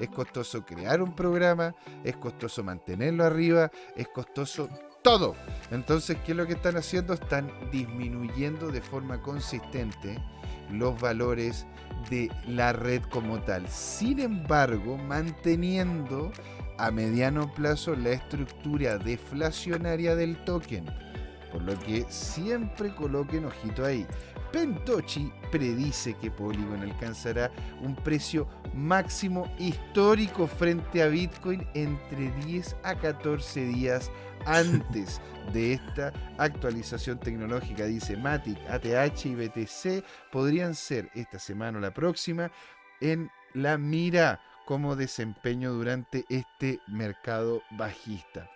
[0.00, 1.74] es costoso crear un programa,
[2.04, 4.70] es costoso mantenerlo arriba, es costoso
[5.02, 5.34] todo.
[5.70, 7.12] Entonces, ¿qué es lo que están haciendo?
[7.12, 10.18] Están disminuyendo de forma consistente
[10.70, 11.66] los valores
[12.10, 13.68] de la red como tal.
[13.68, 16.32] Sin embargo, manteniendo
[16.78, 20.86] a mediano plazo la estructura deflacionaria del token.
[21.52, 24.06] Por lo que siempre coloquen ojito ahí.
[24.52, 27.50] Pentochi predice que Polygon alcanzará
[27.82, 34.10] un precio máximo histórico frente a Bitcoin entre 10 a 14 días
[34.46, 35.20] antes
[35.52, 37.84] de esta actualización tecnológica.
[37.84, 42.50] Dice Matic, ATH y BTC podrían ser esta semana o la próxima
[43.00, 48.50] en la mira como desempeño durante este mercado bajista.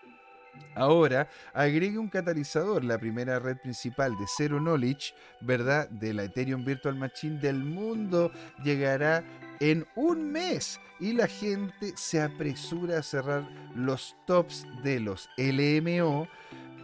[0.74, 5.88] Ahora agregue un catalizador, la primera red principal de Zero Knowledge, ¿verdad?
[5.90, 8.32] De la Ethereum Virtual Machine del mundo
[8.64, 9.22] llegará
[9.60, 16.26] en un mes y la gente se apresura a cerrar los tops de los LMO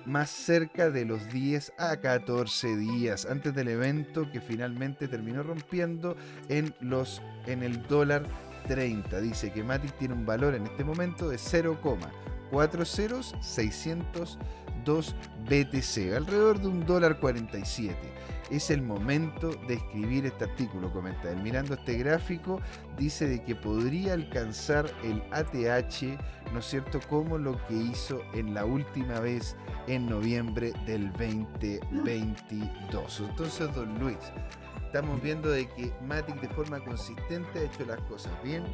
[0.04, 6.16] más cerca de los 10 a 14 días antes del evento que finalmente terminó rompiendo
[6.48, 8.24] en los en el dólar
[8.66, 9.20] 30.
[9.20, 11.78] Dice que Matic tiene un valor en este momento de 0,
[12.50, 14.38] 4 ceros 602
[15.44, 17.96] BTC, alrededor de un dólar 47.
[18.50, 21.42] Es el momento de escribir este artículo, comenta él.
[21.42, 22.62] Mirando este gráfico,
[22.96, 26.18] dice de que podría alcanzar el ATH,
[26.52, 29.54] ¿no es cierto?, como lo que hizo en la última vez
[29.86, 33.20] en noviembre del 2022.
[33.20, 34.16] Entonces, don Luis,
[34.86, 38.64] estamos viendo de que Matic de forma consistente ha hecho las cosas bien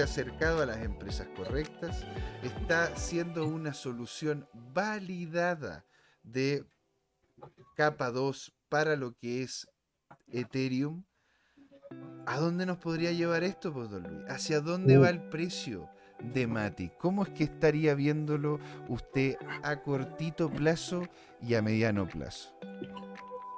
[0.00, 2.04] ha acercado a las empresas correctas,
[2.42, 5.84] está siendo una solución validada
[6.22, 6.64] de
[7.74, 9.66] capa 2 para lo que es
[10.28, 11.04] Ethereum.
[12.26, 14.24] ¿A dónde nos podría llevar esto, pues, Luis?
[14.28, 15.02] ¿Hacia dónde uh.
[15.02, 15.88] va el precio
[16.20, 16.90] de Mati?
[16.98, 21.02] ¿Cómo es que estaría viéndolo usted a cortito plazo
[21.40, 22.50] y a mediano plazo?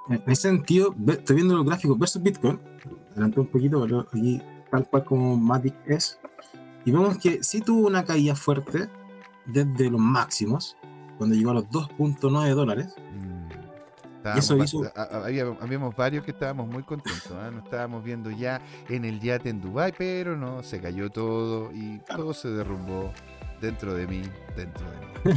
[0.09, 2.61] En ese sentido, estoy viendo los gráficos versus Bitcoin.
[3.12, 6.18] Adelante un poquito, pero aquí tal cual como Matic es.
[6.85, 8.88] Y vemos que sí tuvo una caída fuerte
[9.46, 10.76] desde los máximos,
[11.18, 12.94] cuando llegó a los 2.9 dólares.
[13.12, 14.38] Mm.
[14.38, 14.83] eso hizo...
[15.61, 17.50] habíamos varios que estábamos muy contentos, ¿ah?
[17.50, 21.98] nos estábamos viendo ya en el yate en Dubai, pero no, se cayó todo y
[21.98, 23.12] todo se derrumbó
[23.61, 24.22] dentro de mí,
[24.56, 25.35] dentro de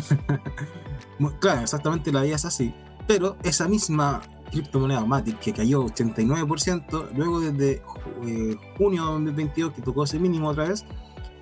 [1.20, 1.30] mí.
[1.40, 2.74] claro, exactamente la vida es así,
[3.08, 4.22] pero esa misma
[4.54, 7.82] criptomoneda Matic que cayó 89%, luego desde
[8.26, 10.86] eh, junio de 2022 que tocó ese mínimo otra vez,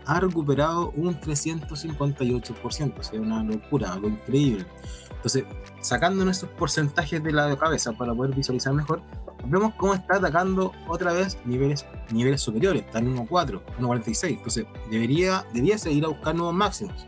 [0.06, 4.65] ha recuperado un 358%, o sea, una locura, algo increíble.
[5.12, 5.43] Entonces,
[5.82, 9.04] sacando nuestros porcentajes de la cabeza para poder visualizar mejor,
[9.45, 15.45] vemos cómo está atacando otra vez niveles, niveles superiores, está en 1.4, 1.46, entonces debería,
[15.54, 17.06] debiese ir a buscar nuevos máximos.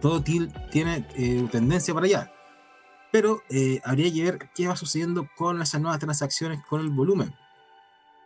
[0.00, 2.32] Todo tiene eh, tendencia para allá,
[3.12, 7.34] pero eh, habría que ver qué va sucediendo con esas nuevas transacciones, con el volumen.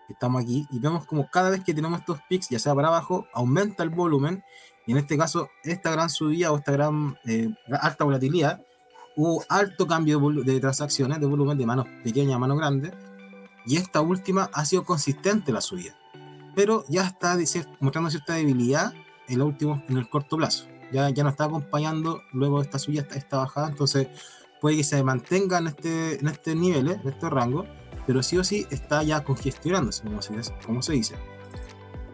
[0.09, 3.27] Estamos aquí y vemos como cada vez que tenemos estos pics, ya sea para abajo,
[3.33, 4.45] aumenta el volumen.
[4.87, 7.49] Y en este caso, esta gran subida o esta gran eh,
[7.81, 8.61] alta volatilidad,
[9.17, 12.93] hubo alto cambio de, transacciones, de volumen de manos pequeñas a manos grandes.
[13.67, 15.97] Y esta última ha sido consistente la subida.
[16.55, 17.37] Pero ya está
[17.81, 18.93] mostrando cierta debilidad
[19.27, 20.67] en, lo último, en el corto plazo.
[20.93, 23.69] Ya, ya no está acompañando luego esta subida, esta, esta bajada.
[23.69, 24.09] Entonces,
[24.65, 27.67] puede que se mantenga en este, en este nivel, en este rango,
[28.07, 30.33] pero sí o sí está ya congestionándose, como se,
[30.65, 31.17] como se dice.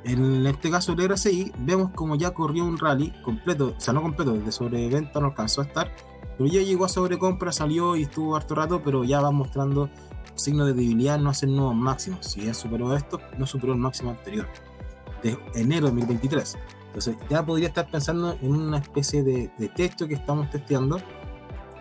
[0.03, 4.03] En este caso el RSI, vemos como ya corrió un rally completo, o sea, no
[4.03, 5.95] completo, desde sobreventa no alcanzó a estar,
[6.37, 9.89] pero ya llegó a sobrecompra, salió y estuvo harto rato, pero ya va mostrando
[10.35, 12.27] signos de debilidad, no hace nuevos máximos.
[12.27, 14.49] Si ya superó esto, no superó el máximo anterior,
[15.23, 16.59] de enero de 2023.
[16.87, 21.01] Entonces ya podría estar pensando en una especie de, de techo que estamos testeando,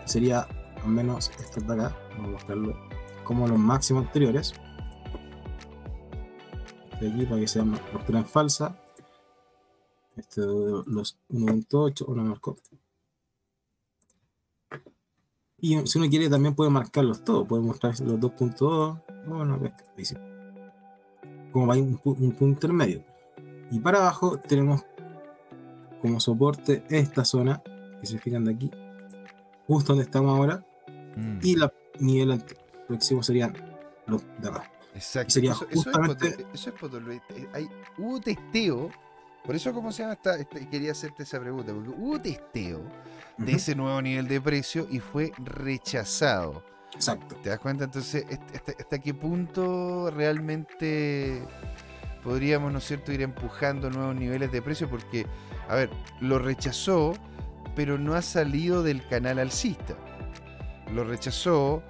[0.04, 0.46] sería
[0.82, 2.76] al menos esto de acá, vamos a mostrarlo
[3.24, 4.54] como los máximos anteriores.
[7.00, 8.76] De aquí para que sea una postura en falsa.
[10.16, 12.56] Este de los 1.8, uno marcó.
[15.58, 19.60] Y si uno quiere también puede marcarlos todos, puede mostrar los 2.2, bueno,
[21.52, 23.04] como va un, un punto intermedio.
[23.70, 24.84] Y para abajo tenemos
[26.00, 27.62] como soporte esta zona,
[28.00, 28.70] que se fijan de aquí,
[29.66, 30.64] justo donde estamos ahora,
[31.16, 31.38] Mm.
[31.42, 32.42] Y la nivel
[32.86, 33.54] próximo serían
[34.06, 34.70] los de abajo.
[34.94, 35.30] Exacto.
[35.30, 36.46] Sería eso, justamente...
[36.52, 37.68] eso, es, eh, Hay,
[37.98, 38.90] hubo testeo.
[39.44, 40.18] Por eso, ¿cómo se llama?
[40.70, 41.72] quería hacerte esa pregunta.
[41.72, 42.82] Porque hubo testeo
[43.38, 46.62] de ese nuevo nivel de precio y fue rechazado.
[46.94, 47.36] Exacto.
[47.36, 47.84] ¿Te das cuenta?
[47.84, 48.24] Entonces,
[48.78, 51.42] ¿hasta, qué punto realmente
[52.22, 54.90] podríamos, ¿no es cierto?, ir empujando nuevos niveles de precio?
[54.90, 55.24] Porque,
[55.68, 57.14] a ver, lo rechazó,
[57.74, 59.96] pero no ha salido del canal alcista
[60.94, 61.82] lo rechazó,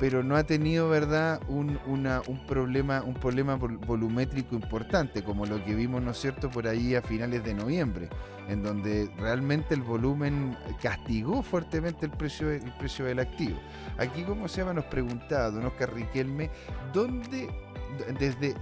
[0.00, 5.74] pero no ha tenido, ¿verdad?, un, un, problema, un problema volumétrico importante, como lo que
[5.74, 8.08] vimos, ¿no es cierto?, por ahí a finales de noviembre,
[8.48, 13.58] en donde realmente el volumen castigó fuertemente el precio, el precio del activo.
[13.98, 16.50] Aquí, como se llama, nos preguntaba Don Oscar Riquelme,
[16.94, 17.50] ¿dónde,
[18.18, 18.56] desde,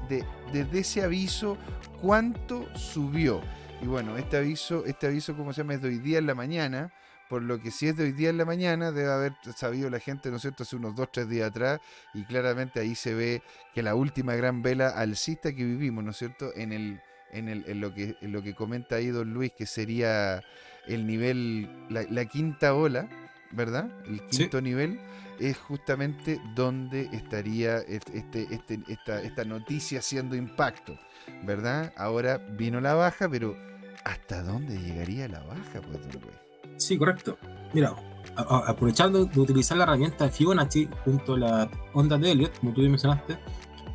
[0.52, 1.56] desde ese aviso,
[2.02, 3.40] cuánto subió?
[3.80, 6.34] Y bueno, este aviso, este aviso, como se llama, es de hoy día en la
[6.34, 6.92] mañana,
[7.28, 10.00] por lo que si es de hoy día en la mañana, debe haber sabido la
[10.00, 11.80] gente, ¿no es cierto?, hace unos dos, tres días atrás,
[12.14, 13.42] y claramente ahí se ve
[13.74, 17.00] que la última gran vela alcista que vivimos, ¿no es cierto?, en el,
[17.32, 20.42] en, el, en lo que en lo que comenta ahí don Luis, que sería
[20.86, 23.08] el nivel, la, quinta ola,
[23.52, 23.90] ¿verdad?
[24.06, 24.98] El quinto nivel
[25.38, 30.98] es justamente donde estaría este, este, esta, esta noticia haciendo impacto,
[31.44, 31.92] ¿verdad?
[31.96, 33.56] Ahora vino la baja, pero
[34.04, 36.47] ¿hasta dónde llegaría la baja, pues, don Luis?
[36.78, 37.36] Sí, correcto.
[37.74, 37.94] Mira,
[38.36, 42.80] aprovechando de utilizar la herramienta de Fibonacci junto a la onda de Elliot, como tú
[42.82, 43.38] mencionaste,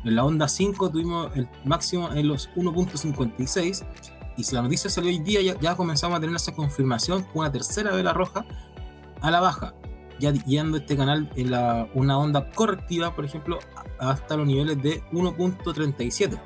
[0.04, 3.86] en la onda 5 tuvimos el máximo en los 1.56
[4.36, 7.52] y si la noticia salió hoy día ya, comenzamos a tener esa confirmación con una
[7.52, 8.44] tercera vela roja
[9.22, 9.74] a la baja,
[10.20, 13.60] ya guiando este canal en la, una onda correctiva, por ejemplo,
[13.98, 16.38] hasta los niveles de 1.37,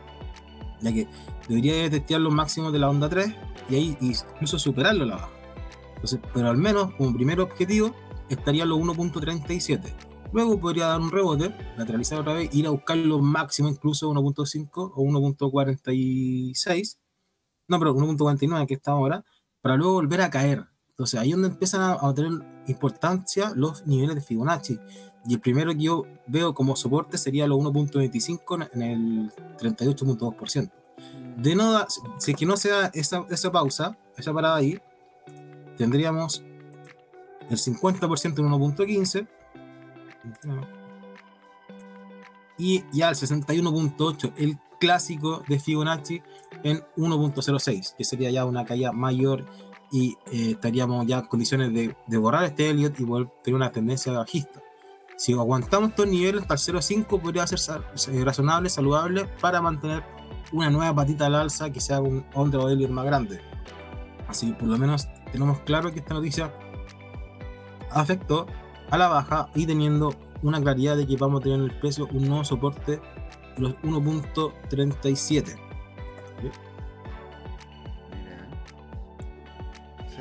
[0.82, 1.08] ya que
[1.48, 3.34] debería testear los máximos de la onda 3
[3.70, 5.37] y ahí incluso superarlo a la baja
[6.32, 7.94] pero al menos como primer objetivo
[8.28, 9.94] estaría los 1.37.
[10.32, 14.92] Luego podría dar un rebote, lateralizar otra vez, ir a buscar los máximos, incluso 1.5
[14.94, 16.98] o 1.46.
[17.68, 19.24] No, pero 1.49 que está ahora,
[19.62, 20.66] para luego volver a caer.
[20.90, 22.32] Entonces ahí es donde empiezan a, tener
[22.66, 24.78] importancia los niveles de Fibonacci.
[25.26, 30.72] Y el primero que yo veo como soporte sería los 1.25 en el 38.2%.
[31.36, 31.86] De nada,
[32.18, 34.80] si es que no se da esa, esa pausa, esa parada ahí,
[35.78, 36.44] tendríamos
[37.48, 39.28] el 50% en 1.15
[42.58, 46.20] y ya el 61.8 el clásico de Fibonacci
[46.64, 49.46] en 1.06 que sería ya una caída mayor
[49.90, 53.04] y eh, estaríamos ya en condiciones de, de, borrar este Elliot y
[53.42, 54.60] tener una tendencia bajista.
[55.16, 57.58] Si aguantamos estos niveles para el 0.5 podría ser
[58.22, 60.04] razonable, saludable para mantener
[60.52, 63.40] una nueva patita al alza que sea un onda o Elliot más grande
[64.28, 66.52] así por lo menos tenemos claro que esta noticia
[67.90, 68.46] afectó
[68.90, 72.06] a la baja y teniendo una claridad de que vamos a tener en el precio
[72.12, 73.00] un nuevo soporte
[73.56, 75.58] de los 1.37.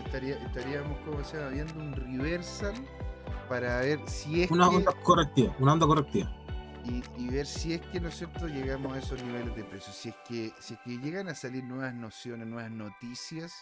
[0.08, 2.74] estaría, estaríamos, como se llama, viendo un reversal
[3.50, 6.32] para ver si es Una que, onda correctiva, una onda correctiva.
[6.84, 9.96] y, y ver si es que, ¿no es cierto?, llegamos a esos niveles de precios.
[9.96, 13.54] Si es que, si es que llegan a salir nuevas nociones, nuevas noticias,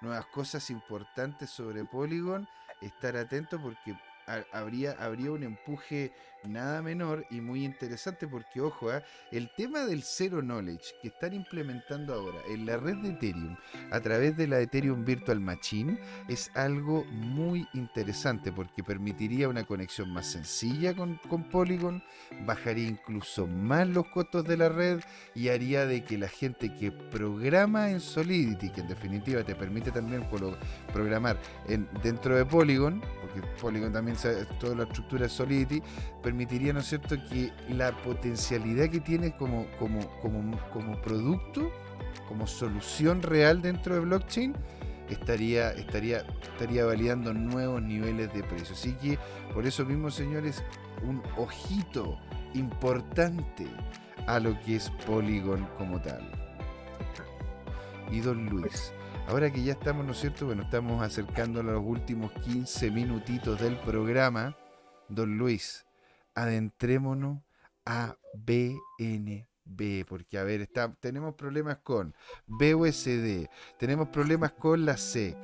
[0.00, 2.48] nuevas cosas importantes sobre Polygon,
[2.80, 3.96] estar atento porque
[4.36, 6.12] ha- habría, habría un empuje
[6.44, 11.34] nada menor y muy interesante porque, ojo, ah, el tema del Zero Knowledge que están
[11.34, 13.56] implementando ahora en la red de Ethereum
[13.90, 20.12] a través de la Ethereum Virtual Machine es algo muy interesante porque permitiría una conexión
[20.14, 22.02] más sencilla con, Polygon,
[22.46, 25.00] bajaría incluso más los costos de la red
[25.34, 29.90] y haría de que la gente que programa en Solidity, que en definitiva te permite
[29.90, 30.26] también
[30.92, 31.38] programar
[31.68, 34.16] en, dentro de Polygon, porque Polygon también
[34.58, 35.82] toda la estructura es Solidity,
[36.22, 41.70] permitiría, ¿no es cierto?, que la potencialidad que tiene como, como, como, producto,
[42.28, 44.54] como solución real dentro de blockchain,
[45.08, 46.24] estaría, estaría,
[46.84, 48.74] validando nuevos niveles de precio.
[48.74, 49.18] Así que,
[49.52, 50.62] por eso mismo, señores,
[51.02, 52.18] un ojito
[52.54, 53.66] importante
[54.26, 56.30] a lo que es Polygon como tal.
[58.10, 58.92] Y don Luis,
[59.30, 60.46] ahora que ya estamos, ¿no es cierto?
[60.46, 64.56] Bueno, estamos acercándonos a los últimos 15 minutitos del programa.
[65.08, 65.86] Don Luis,
[66.34, 67.38] adentrémonos
[67.86, 72.12] a BNB, porque a ver, está, tenemos problemas con
[72.46, 73.46] BUSD,
[73.78, 75.36] tenemos problemas con la SEC,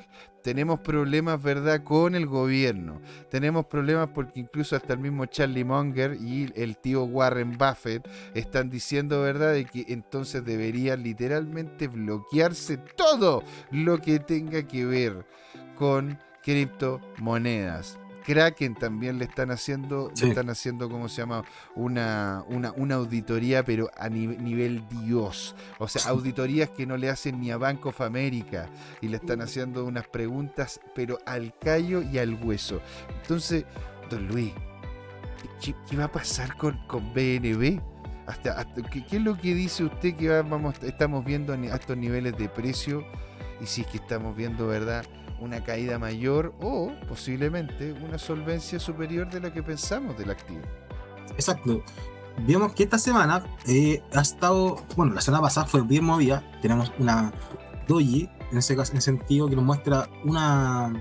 [0.47, 3.01] tenemos problemas, ¿verdad?, con el gobierno,
[3.33, 8.71] tenemos problemas porque incluso hasta el mismo Charlie Munger y el tío Warren Buffett están
[8.71, 15.27] diciendo, ¿verdad?, de que entonces debería literalmente bloquearse todo lo que tenga que ver
[15.75, 17.99] con criptomonedas.
[18.27, 20.25] Kraken también le están haciendo, Sí.
[20.25, 21.45] le están haciendo, ¿cómo se llama?
[21.77, 25.55] Una, una, una auditoría, pero a ni- nivel Dios.
[25.79, 28.69] O sea, auditorías que no le hacen ni a Bank of America
[29.01, 32.81] y le están haciendo unas preguntas, pero al callo y al hueso.
[33.23, 33.65] Entonces,
[34.11, 34.53] don Luis,
[35.63, 37.81] ¿qué, qué va a pasar con, con BNB?
[38.27, 41.57] Hasta, hasta- ¿qué, qué es lo que dice usted que va- vamos, estamos viendo a
[41.57, 43.05] estos niveles de precio?
[43.61, 45.07] Y si es que estamos viendo, ¿verdad?
[45.41, 50.63] Una caída mayor o posiblemente una solvencia superior de lo que pensamos del activo.
[51.31, 51.83] Exacto.
[52.47, 56.43] Vemos que esta semana eh, ha estado, bueno, la semana pasada fue bien movida.
[56.61, 57.33] Tenemos una
[57.89, 60.93] doji, en ese caso, en sentido, que nos muestra una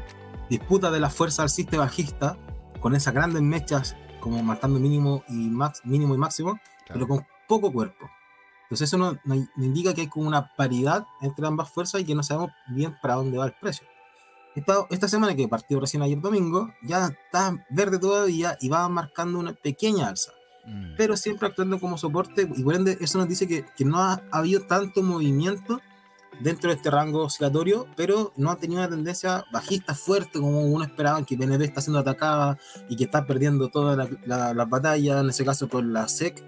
[0.50, 2.38] disputa de la fuerza alcista bajista,
[2.80, 7.72] con esas grandes mechas como marcando mínimo y, max, mínimo y máximo, pero con poco
[7.72, 8.10] cuerpo.
[8.64, 12.16] Entonces eso nos, nos indica que hay como una paridad entre ambas fuerzas y que
[12.16, 13.88] no sabemos bien para dónde va el precio.
[14.56, 19.40] Esta, esta semana que partió recién ayer domingo, ya está verde todavía y va marcando
[19.40, 20.32] una pequeña alza,
[20.66, 20.96] Mm.
[20.98, 24.22] pero siempre actuando como soporte y por ende eso nos dice que, que no ha
[24.32, 25.80] habido tanto movimiento
[26.40, 30.84] dentro de este rango oscilatorio, pero no ha tenido una tendencia bajista fuerte como uno
[30.84, 32.58] esperaba, que BNB está siendo atacada
[32.90, 36.44] y que está perdiendo todas las la, las batallas, en ese caso con la SEC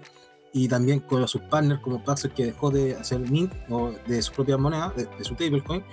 [0.52, 4.32] y también con sus partners como Paxos que dejó de hacer mint o de su
[4.32, 5.84] propia moneda, de, de su stablecoin,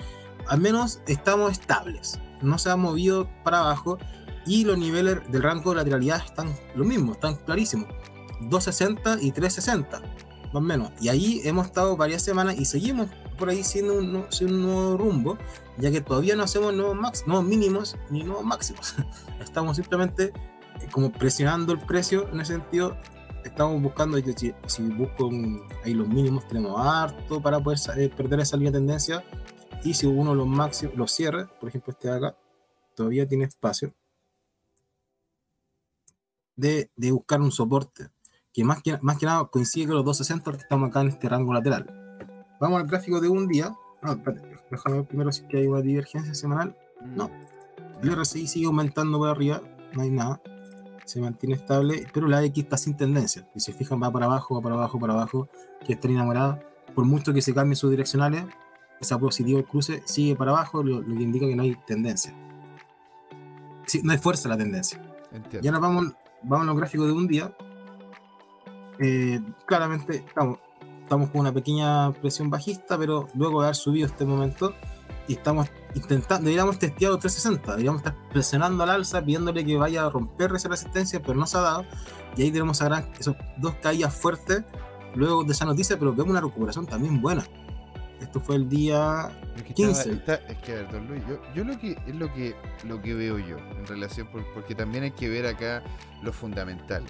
[0.48, 3.98] al menos estamos estables, no se ha movido para abajo
[4.46, 7.88] y los niveles del rango de lateralidad están lo mismo, están clarísimos,
[8.42, 13.50] 260 y 360, más o menos, y ahí hemos estado varias semanas y seguimos por
[13.50, 15.38] ahí siendo un, un nuevo rumbo,
[15.78, 18.96] ya que todavía no hacemos nuevos, max, nuevos mínimos ni nuevos máximos,
[19.42, 20.26] estamos simplemente
[20.82, 22.96] eh, como presionando el precio en ese sentido
[23.44, 28.40] estamos buscando, si, si busco un- ahí los mínimos, tenemos harto para poder eh, perder
[28.40, 29.24] esa línea de tendencia.
[29.84, 32.38] Y si uno los máximos los cierra, por ejemplo, este de acá,
[32.96, 33.94] todavía tiene espacio
[36.56, 38.10] de, de buscar un soporte
[38.56, 41.28] que más, que más que nada coincide con los 260 porque estamos acá en este
[41.28, 41.86] rango lateral.
[42.60, 43.76] Vamos al gráfico de un día.
[44.02, 46.74] Ah, espérate, déjame ver primero si que hay una divergencia semanal.
[47.02, 47.30] No.
[48.02, 49.62] El RSI sigue aumentando por arriba,
[49.94, 50.42] no hay nada.
[51.04, 53.46] Se mantiene estable, pero la X está sin tendencia.
[53.54, 55.50] Si se fijan, va para abajo, va para abajo, para abajo,
[55.86, 56.64] que está enamorada.
[56.96, 58.46] Por mucho que se cambien sus direccionales,
[59.00, 62.34] esa positivo el cruce sigue para abajo, lo, lo que indica que no hay tendencia.
[63.86, 65.02] Sí, no hay fuerza la tendencia.
[65.32, 65.62] Entiendo.
[65.62, 66.14] Ya nos vamos,
[66.44, 67.56] vamos a los gráficos de un día.
[69.00, 70.60] Eh, claramente estamos,
[71.04, 74.74] estamos con una pequeña presión bajista, pero luego de haber subido este momento,
[75.28, 80.06] y estamos intentando, deberíamos testear los 360, deberíamos estar presionando al alza, pidiéndole que vaya
[80.06, 81.86] a romper esa resistencia, pero no se ha dado.
[82.38, 84.64] Y ahí tenemos a gran, esos dos caídas fuertes
[85.16, 87.46] luego de esa noticia, pero vemos una recuperación también buena.
[88.22, 90.12] Esto fue el día Es que 15.
[90.12, 92.56] estaba- está- es que, a ver, don Luis, yo, yo lo que es lo que
[92.86, 95.84] lo que veo yo en relación, por- porque también hay que ver acá
[96.24, 97.04] lo fundamental.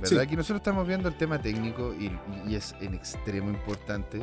[0.00, 0.20] ¿verdad?
[0.20, 4.20] Aquí nosotros estamos viendo el tema técnico y, y es en extremo importante,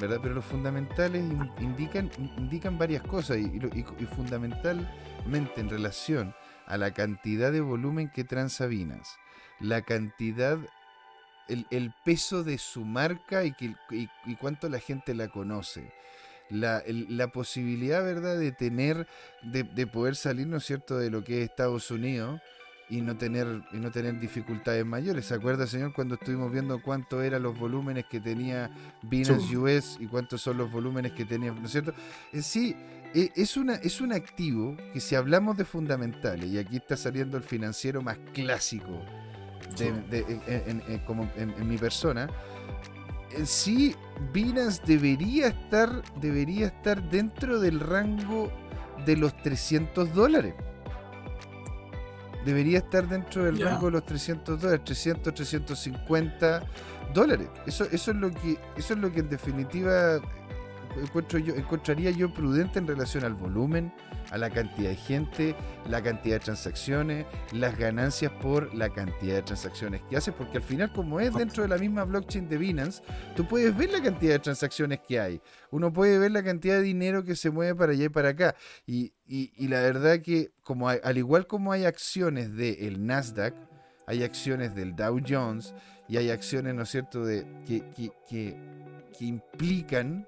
[0.00, 0.18] ¿verdad?
[0.22, 6.34] Pero los fundamentales in- indican, indican varias cosas y, y y- fundamentalmente en relación
[6.66, 9.10] a la cantidad de volumen que transa Binance,
[9.60, 10.56] la cantidad,
[11.50, 15.92] el, el peso de su marca y, que, y, y cuánto la gente la conoce.
[16.48, 19.06] La, el- la posibilidad, ¿verdad?, de tener,
[19.42, 22.40] de, de poder salir, ¿no es cierto?, de lo que es Estados Unidos
[22.88, 25.26] y no tener y no tener dificultades mayores.
[25.26, 28.68] ¿Se acuerda, señor, cuando estuvimos viendo cuánto eran los volúmenes que tenía
[29.02, 29.56] Binance Sí.
[29.56, 31.94] US y cuántos son los volúmenes que tenía, ¿no es cierto?
[32.32, 32.74] En sí,
[33.14, 37.36] e- es, una, es un activo que si hablamos de fundamentales, y aquí está saliendo
[37.36, 39.00] el financiero más clásico
[39.76, 39.92] de- Sí.
[40.10, 42.28] de- en, en- como en- en mi persona,
[43.32, 43.94] en sí
[44.32, 48.50] Binance debería estar, debería estar dentro del rango
[49.06, 50.54] de los 300 dólares.
[52.44, 56.62] Debería estar dentro del rango de los 300 dólares, 300, 350
[57.12, 57.48] dólares.
[57.66, 60.20] Eso, eso, es lo que, eso es lo que en definitiva
[61.02, 63.92] encuentro yo, encontraría yo prudente en relación al volumen,
[64.30, 65.56] a la cantidad de gente,
[65.88, 70.62] la cantidad de transacciones, las ganancias por la cantidad de transacciones que hace, porque al
[70.62, 73.02] final como es dentro de la misma blockchain de Binance,
[73.36, 76.82] tú puedes ver la cantidad de transacciones que hay, uno puede ver la cantidad de
[76.82, 78.54] dinero que se mueve para allá y para acá,
[78.86, 83.54] y, y- y la verdad que como hay- al igual como hay acciones del Nasdaq,
[84.06, 85.74] hay acciones del Dow Jones
[86.08, 88.56] y hay acciones, ¿no es cierto?, de, que, que- que-
[89.16, 90.26] que implican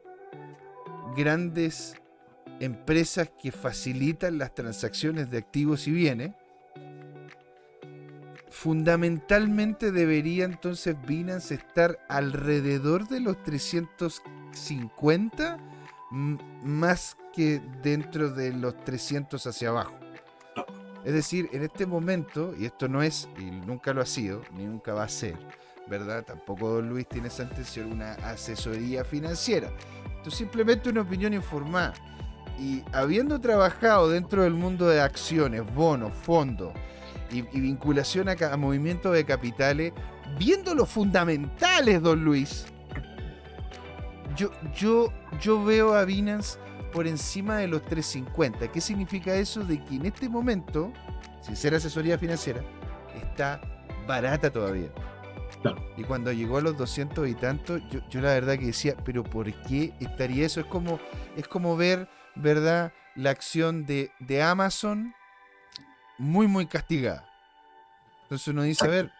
[1.16, 1.94] grandes
[2.60, 6.32] empresas que facilitan las transacciones de activos y bienes,
[8.50, 15.58] fundamentalmente debería entonces Binance estar alrededor de los 350
[16.12, 19.94] m- más que dentro de los 300 hacia abajo.
[21.04, 24.66] Es decir, en este momento, y esto no es, y nunca lo ha sido, ni
[24.66, 25.36] nunca va a ser,
[25.88, 26.24] ¿verdad?
[26.24, 29.70] Tampoco Don Luis tiene esa intención, una asesoría financiera.
[30.16, 31.94] Esto es simplemente una opinión informada.
[32.58, 36.72] Y habiendo trabajado dentro del mundo de acciones, bonos, fondos
[37.30, 39.92] y, vinculación a movimientos de capitales,
[40.38, 42.66] viendo los fundamentales, don Luis,
[44.36, 46.58] yo, yo, yo veo a Binance
[46.92, 48.70] por encima de los 350.
[48.70, 49.64] ¿Qué significa eso?
[49.64, 50.92] De que en este momento,
[51.40, 52.62] sin ser asesoría financiera,
[53.16, 53.60] está
[54.06, 54.88] barata todavía.
[55.96, 59.22] Y cuando llegó a los 200 y tanto, yo, yo la verdad que decía, pero
[59.22, 60.60] ¿por qué estaría eso?
[60.60, 60.98] Es como,
[61.36, 62.92] es como ver, ¿verdad?
[63.14, 65.14] La acción de, de Amazon
[66.18, 67.28] muy, muy castigada.
[68.22, 69.12] Entonces uno dice, a ver,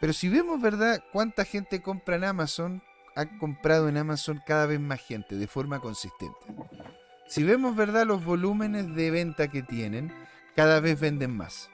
[0.00, 1.04] pero si vemos, ¿verdad?
[1.12, 2.82] ¿Cuánta gente compra en Amazon?
[3.16, 6.38] Ha comprado en Amazon cada vez más gente de forma consistente.
[7.28, 8.06] Si vemos, ¿verdad?
[8.06, 10.12] Los volúmenes de venta que tienen,
[10.56, 11.68] cada vez venden más.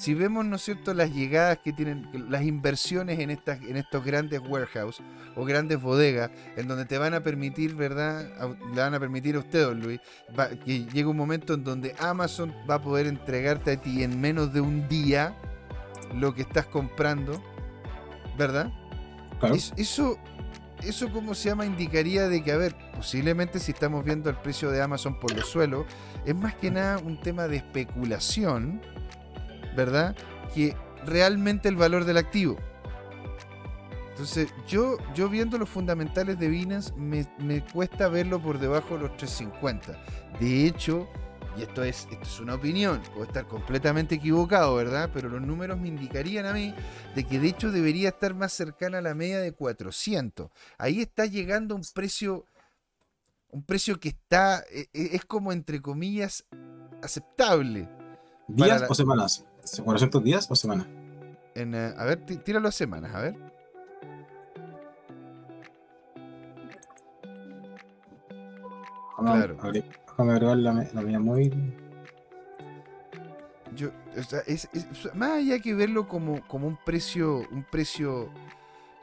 [0.00, 4.02] Si vemos, ¿no es cierto?, las llegadas que tienen, las inversiones en, estas, en estos
[4.02, 5.02] grandes warehouse
[5.36, 8.26] o grandes bodegas, en donde te van a permitir, ¿verdad?
[8.40, 10.00] A- le van a permitir a usted, don Luis,
[10.38, 14.18] va- que llegue un momento en donde Amazon va a poder entregarte a ti en
[14.18, 15.34] menos de un día
[16.14, 17.42] lo que estás comprando,
[18.38, 18.72] ¿verdad?
[19.38, 19.54] Claro.
[19.54, 20.16] Es- Eso,
[20.82, 21.66] eso, ¿cómo se llama?
[21.66, 25.46] Indicaría de que, a ver, posiblemente si estamos viendo el precio de Amazon por los
[25.46, 25.84] suelos,
[26.24, 28.80] es más que nada un tema de especulación,
[29.76, 30.16] ¿verdad?
[30.54, 32.56] Que realmente el valor del activo.
[34.10, 39.04] Entonces, yo, yo viendo los fundamentales de Binance, me, me cuesta verlo por debajo de
[39.04, 39.98] los 350.
[40.38, 41.08] De hecho,
[41.56, 45.08] y esto es, esto es una opinión, puedo estar completamente equivocado, ¿verdad?
[45.14, 46.74] Pero los números me indicarían a mí
[47.14, 50.50] de que de hecho debería estar más cercana a la media de 400.
[50.76, 52.44] Ahí está llegando un precio,
[53.48, 56.44] un precio que está, e- e- es como entre comillas,
[57.02, 57.88] aceptable.
[58.48, 59.46] ¿Días la- o semanas?
[59.64, 60.86] ¿400 días o semanas?
[61.54, 63.34] En, eh, a ver, tí- tíralo a semanas, a ver.
[69.18, 69.56] Claro.
[69.72, 71.74] Déjame agregar la, la mía móvil.
[73.76, 78.28] Yo, o sea, es, es- más allá que verlo como, como un precio, un precio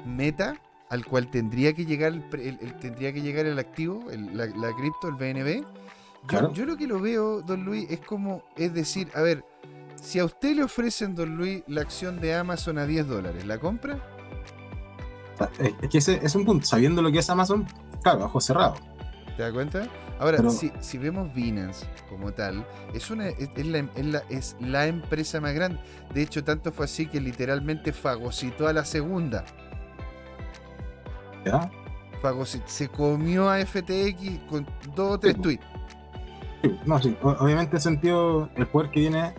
[0.06, 0.56] meta
[0.90, 4.36] al cual tendría que llegar el, pre- el- el- tendría que llegar el activo, el-
[4.36, 5.62] la, la cripto, el BNB.
[5.62, 6.54] Yo, Claro.
[6.54, 9.44] yo lo que lo veo, don Luis, es como, es decir, a ver,
[10.08, 13.58] si a usted le ofrecen, don Luis, la acción de Amazon a 10 dólares, ¿la
[13.60, 14.00] compra?
[15.34, 15.50] O sea,
[15.82, 16.66] Es que ese es un punto.
[16.66, 17.68] Sabiendo lo que es Amazon,
[18.04, 18.76] claro, ojo cerrado.
[19.36, 19.88] ¿Te das cuenta?
[20.20, 24.24] Ahora, Pero- si, si vemos Binance como tal, es, una, es, es la, es la-
[24.30, 25.80] es la empresa más grande.
[26.14, 29.44] De hecho, tanto fue así que literalmente fagocitó a la segunda.
[31.46, 31.70] ¿Ya?
[32.24, 35.66] Fagoci- se comió a FTX con dos o tres Sí, tweets.
[36.64, 37.16] Sí, no, sí.
[37.22, 39.36] o- Obviamente, en sentido, el poder que tiene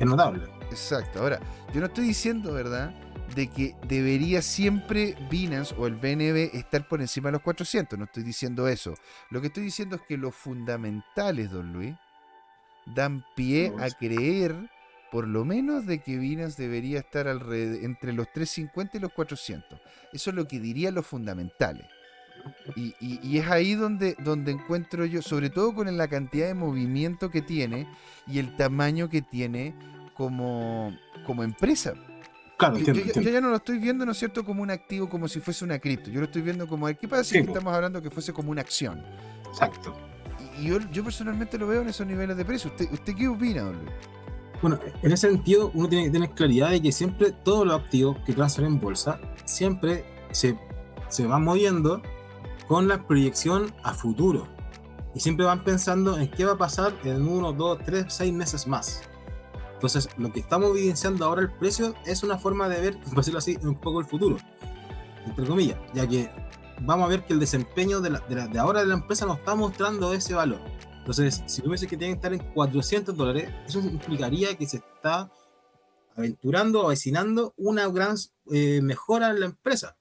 [0.00, 0.44] es notable.
[0.70, 1.20] Exacto.
[1.20, 1.40] Ahora,
[1.72, 2.94] yo no estoy diciendo, ¿verdad?
[3.34, 7.98] de que debería siempre Binance o el BNB estar por encima de los 400.
[7.98, 8.94] No estoy diciendo eso.
[9.30, 11.94] Lo que estoy diciendo es que los fundamentales, don Luis,
[12.86, 14.54] dan pie a creer,
[15.10, 19.80] por lo menos, de que Binance debería estar entre los 350 y los 400.
[20.12, 21.86] Eso es lo que dirían los fundamentales.
[22.76, 27.42] Y, es ahí donde, donde encuentro yo, sobre todo con la cantidad de movimiento que
[27.42, 27.88] tiene
[28.26, 29.74] y el tamaño que tiene
[30.14, 31.94] como, como empresa.
[32.58, 35.38] Claro, yo, ya no lo estoy viendo, ¿no es cierto?, como un activo, como si
[35.38, 36.10] fuese una cripto.
[36.10, 39.02] Yo lo estoy viendo como, ¿qué pasa si estamos hablando que fuese como una acción?
[39.48, 39.94] Exacto.
[40.58, 42.70] Y, yo, yo, personalmente lo veo en esos niveles de precio.
[42.70, 43.78] ¿Usted, usted qué opina, don
[44.60, 48.18] Bueno, en ese sentido, uno tiene que tener claridad de que siempre todos los activos
[48.26, 50.58] que transan en bolsa, siempre se,
[51.08, 52.02] se van moviendo
[52.68, 54.46] con la proyección a futuro.
[55.14, 58.66] Y siempre van pensando en qué va a pasar en uno, dos, tres, seis meses
[58.66, 59.00] más.
[59.72, 63.38] Entonces, lo que estamos evidenciando ahora el precio es una forma de ver, por decirlo
[63.38, 64.36] así, un poco el futuro,
[65.24, 66.30] entre comillas, ya que
[66.80, 70.12] vamos a ver que el desempeño de, de, ahora de la empresa nos está mostrando
[70.12, 70.60] ese valor.
[70.98, 74.66] Entonces, si tú me dices que tiene que estar en 400 dólares, eso implicaría que
[74.66, 75.32] se está
[76.16, 78.16] aventurando, avecinando una gran
[78.52, 79.96] eh, mejora en la empresa,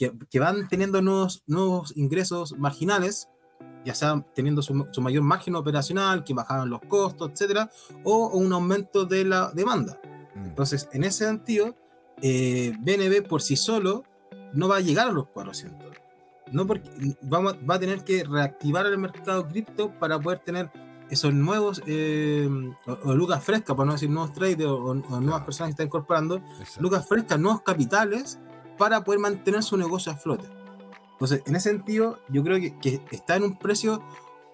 [0.00, 3.28] que, que, van teniendo nuevos, nuevos ingresos marginales
[3.84, 7.70] ya sea teniendo su, mayor margen operacional, que bajaron los costos, etcétera,
[8.04, 10.00] o un aumento de la demanda.
[10.34, 10.44] Mm.
[10.44, 11.74] Entonces, en ese sentido,
[12.22, 14.04] eh, BNB por sí solo
[14.52, 15.90] no va a llegar a los 400.
[16.52, 16.90] No porque
[17.22, 20.70] vamos, va a tener que reactivar el mercado cripto para poder tener
[21.08, 22.48] esos nuevos, eh,
[23.04, 26.42] o, lucas frescas, para no decir nuevos traders o, nuevas personas que están incorporando,
[26.78, 28.38] lucas frescas, nuevos capitales,
[28.80, 30.48] para poder mantener su negocio a flote.
[31.12, 34.02] Entonces, en ese sentido, yo creo que, está en un precio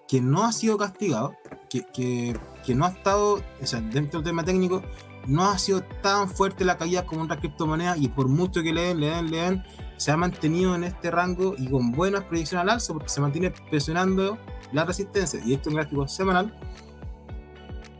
[0.05, 1.33] que no ha sido castigado,
[1.69, 2.37] que,
[2.75, 3.41] no ha estado,
[3.89, 4.81] dentro del tema técnico,
[5.27, 8.99] no ha sido tan fuerte la caída como otra criptomoneda y por mucho que leen,
[8.99, 9.63] leen, leen,
[9.95, 13.51] se ha mantenido en este rango y con buenas proyecciones al alza porque se mantiene
[13.69, 14.37] presionando
[14.73, 15.39] la resistencia.
[15.45, 16.53] Y esto en gráfico semanal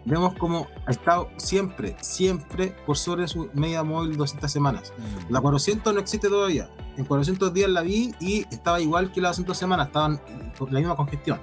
[0.07, 4.93] vemos como ha estado siempre, siempre por sobre su media móvil 200 semanas.
[4.97, 5.33] Mm.
[5.33, 6.69] La 400 no existe todavía.
[6.95, 10.21] En 400 días la vi y estaba igual que las 200 semanas, estaban
[10.57, 11.39] con la misma congestión.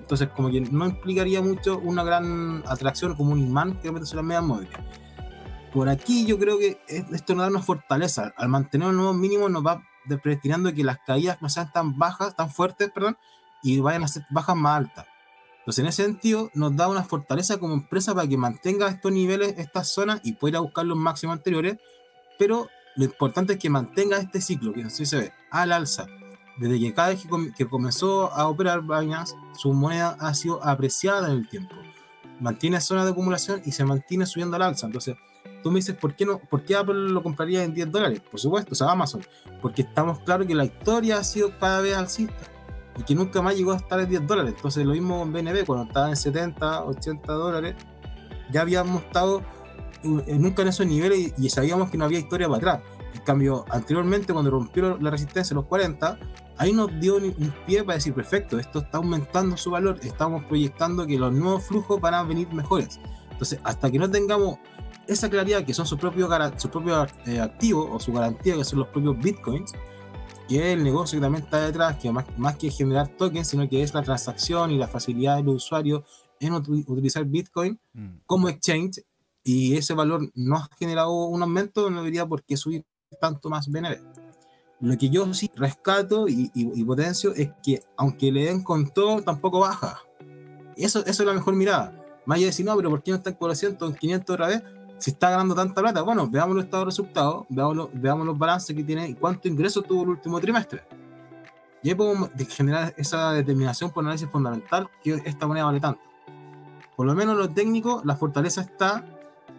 [0.00, 4.16] Entonces, como que no implicaría mucho una gran atracción como un imán que mete sobre
[4.18, 4.78] las medias móviles.
[5.72, 8.34] Por aquí yo creo que esto nos da una fortaleza.
[8.36, 9.82] Al mantener un nuevo mínimo nos va
[10.22, 13.16] predestinando que las caídas no sean tan bajas, tan fuertes, perdón,
[13.62, 15.06] y vayan a ser bajas más altas.
[15.62, 19.54] Entonces, en ese sentido, nos da una fortaleza como empresa para que mantenga estos niveles,
[19.58, 21.76] estas zonas y pueda buscar los máximos anteriores,
[22.36, 26.06] pero lo importante es que mantenga este ciclo, que así se ve, al alza.
[26.58, 27.24] Desde que cada vez
[27.56, 31.76] que, comenzó a operar Binance, su moneda ha sido apreciada en el tiempo.
[32.40, 34.86] Mantiene zona de acumulación y se mantiene subiendo al alza.
[34.86, 35.14] Entonces,
[35.62, 38.20] tú me dices, ¿por qué, no, ¿por qué Apple lo compraría en 10 dólares?
[38.28, 39.24] Por supuesto, o sea, Amazon.
[39.60, 42.51] Porque estamos claros que la historia ha sido cada vez alcista
[42.98, 44.54] y que nunca más llegó a estar en 10 dólares.
[44.56, 47.74] Entonces lo mismo con BNB, cuando estaba en 70, 80 dólares,
[48.50, 49.42] ya habíamos estado
[50.02, 52.80] nunca en esos niveles y, sabíamos que no había historia para atrás.
[53.14, 56.18] En cambio, anteriormente, cuando rompió la resistencia en los 40,
[56.56, 61.06] ahí nos dio un, pie para decir, perfecto, esto está aumentando su valor, estamos proyectando
[61.06, 62.98] que los nuevos flujos van a venir mejores.
[63.30, 64.58] Entonces, hasta que no tengamos
[65.06, 68.80] esa claridad que son sus propios, sus propios eh, activos o su garantía que son
[68.80, 69.72] los propios bitcoins,
[70.48, 73.82] que el negocio que también está detrás, que más, más que generar tokens, sino que
[73.82, 76.04] es la transacción y la facilidad del usuario
[76.40, 78.08] en utilizar Bitcoin mm.
[78.26, 79.04] como exchange
[79.44, 82.84] y ese valor no ha generado un aumento, no debería por qué subir
[83.20, 83.98] tanto más BNB.
[84.80, 89.22] Lo que yo sí rescato y, y, potencio es que aunque le den con todo,
[89.22, 90.00] tampoco baja.
[90.76, 91.96] Eso, eso es la mejor mirada.
[92.26, 94.48] Más allá de decir, no, pero ¿por qué no está en 400, en 500 otra
[94.48, 94.62] vez?
[95.02, 99.08] Si está ganando tanta plata, bueno, veamos los resultados, veamos, veamos los balances que tiene
[99.08, 100.84] y cuánto ingreso tuvo el último trimestre.
[101.82, 106.00] Y ahí podemos generar esa determinación por análisis fundamental que esta moneda vale tanto.
[106.94, 109.04] Por lo menos lo técnico, la fortaleza está,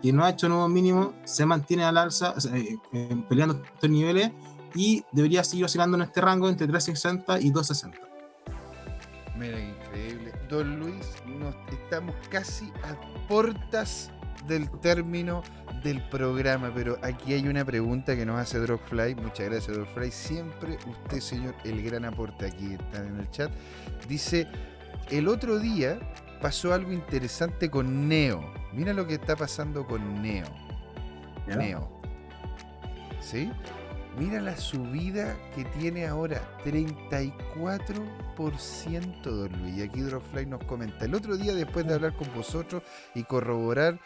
[0.01, 4.31] que no ha hecho nuevo mínimo, se mantiene al alza, eh, eh, peleando estos niveles
[4.73, 7.97] y debería seguir oscilando en este rango entre 360 y 260.
[9.37, 10.31] Mira, increíble.
[10.49, 14.09] Don Luis, nos estamos casi a portas
[14.47, 15.43] del término
[15.83, 19.15] del programa, pero aquí hay una pregunta que nos hace Dropfly.
[19.15, 20.11] Muchas gracias, Dropfly.
[20.11, 23.51] Siempre usted, señor, el gran aporte aquí está en el chat.
[24.07, 24.47] Dice:
[25.09, 25.99] El otro día
[26.41, 28.53] pasó algo interesante con Neo.
[28.73, 30.47] Mira lo que está pasando con Neo.
[31.47, 32.01] Neo.
[33.19, 33.51] ¿Sí?
[34.17, 39.77] Mira la subida que tiene ahora, 34%, don Luis.
[39.77, 41.05] Y aquí Dropfly nos comenta.
[41.05, 42.83] El otro día, después de hablar con vosotros
[43.15, 43.99] y corroborar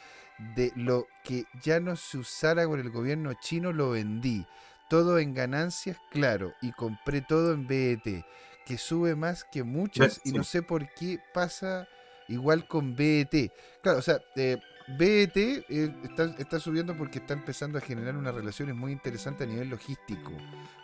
[0.56, 4.46] de lo que ya no se usara con el gobierno chino lo vendí.
[4.90, 8.24] Todo en ganancias, claro, y compré todo en BET,
[8.66, 11.88] que sube más que muchas y no sé por qué pasa
[12.30, 13.52] igual con BET.
[13.82, 14.58] Claro, o sea, eh,
[14.88, 15.94] BET eh,
[16.40, 20.32] está, subiendo porque está empezando a generar unas relaciones muy interesantes a nivel logístico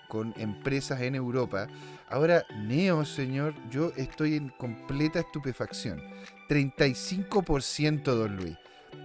[0.09, 1.67] con empresas en Europa.
[2.09, 6.01] Ahora, Neo, señor, yo estoy en completa estupefacción.
[6.49, 8.57] 35%, don Luis.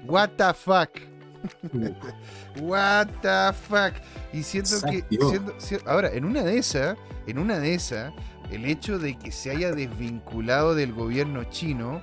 [0.07, 0.91] What the fuck?
[2.61, 3.95] What the fuck?
[4.33, 5.05] Y siento que.
[5.87, 8.13] ahora, en una de esas, en una de esas,
[8.51, 12.01] el hecho de que se haya desvinculado del gobierno chino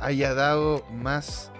[0.00, 1.50] haya dado más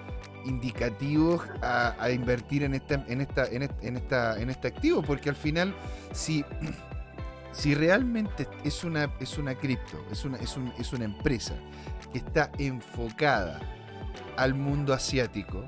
[0.45, 3.62] indicativos a, invertir en esta, en esta, en
[3.97, 5.74] esta, en este activo, porque al final,
[6.12, 6.45] si,
[7.53, 11.55] si realmente es una, es una cripto, es una, es, es una empresa
[12.12, 13.61] que está enfocada
[14.37, 15.64] al mundo asiático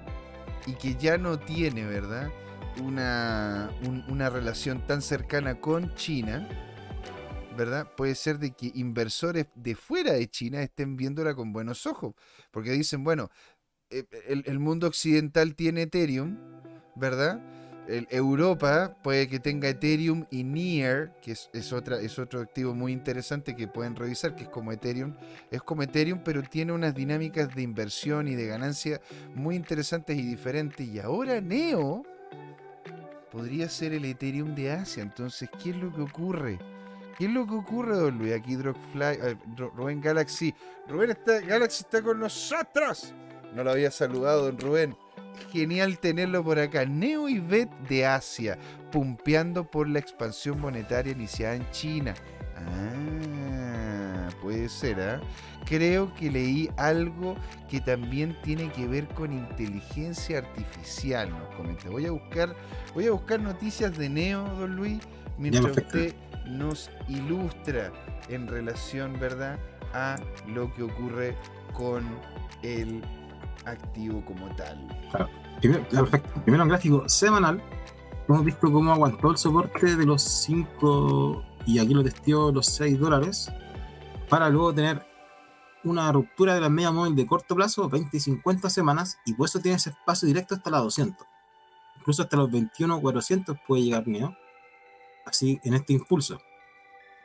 [0.66, 2.30] y que ya no tiene, ¿verdad?
[2.82, 3.70] Una,
[4.08, 6.48] una relación tan cercana con China,
[7.56, 7.90] ¿verdad?
[7.96, 12.14] Puede ser de que inversores de fuera de China estén viéndola con buenos ojos,
[12.52, 13.30] porque dicen, bueno,
[13.90, 16.36] eh, el, mundo occidental tiene Ethereum,
[16.94, 17.40] ¿verdad?
[17.88, 23.96] Europa puede que tenga Ethereum y Near, que es, otro activo muy interesante que pueden
[23.96, 25.14] revisar, que es como Ethereum.
[25.50, 29.00] Es como Ethereum, pero tiene unas dinámicas de inversión y de ganancia
[29.34, 30.86] muy interesantes y diferentes.
[30.86, 32.04] Y ahora Neo
[33.32, 35.02] podría ser el Ethereum de Asia.
[35.02, 36.58] Entonces, ¿qué es lo que ocurre?
[37.16, 38.34] ¿Qué es lo que ocurre, don Luis?
[38.34, 40.54] Aquí Dropfly, eh, Rubén Galaxy.
[40.88, 43.14] Rubén está, Galaxy está con nosotros.
[43.54, 44.96] No lo había saludado, don Rubén.
[45.52, 46.84] Genial tenerlo por acá.
[46.84, 48.58] Neo y Bet de Asia,
[48.92, 52.14] pumpeando por la expansión monetaria iniciada en China.
[52.56, 55.20] Ah, puede ser, ¿ah?
[55.64, 57.36] Creo que leí algo
[57.68, 61.90] que también tiene que ver con inteligencia artificial, nos comenta.
[61.90, 62.54] Voy a buscar,
[62.94, 64.98] voy a buscar noticias de Neo, don Luis,
[65.36, 66.14] mientras usted
[66.46, 67.92] nos ilustra
[68.28, 69.58] en relación, ¿verdad?,
[69.92, 70.16] a
[70.46, 71.34] lo que ocurre
[71.72, 72.04] con
[72.62, 73.02] el
[73.70, 74.86] activo como tal.
[75.60, 75.84] Primero,
[76.44, 77.62] Primero en gráfico semanal,
[78.28, 82.98] hemos visto cómo aguantó el soporte de los 5 y aquí lo testeó los 6
[82.98, 83.50] dólares
[84.28, 85.06] para luego tener
[85.84, 89.46] una ruptura de la media móvil de corto plazo, 20 y 50 semanas, y por
[89.46, 91.26] eso tiene ese espacio directo hasta la 200.
[91.98, 94.36] Incluso hasta los 21 400 puede llegar Neo.
[95.24, 96.40] Así en este impulso.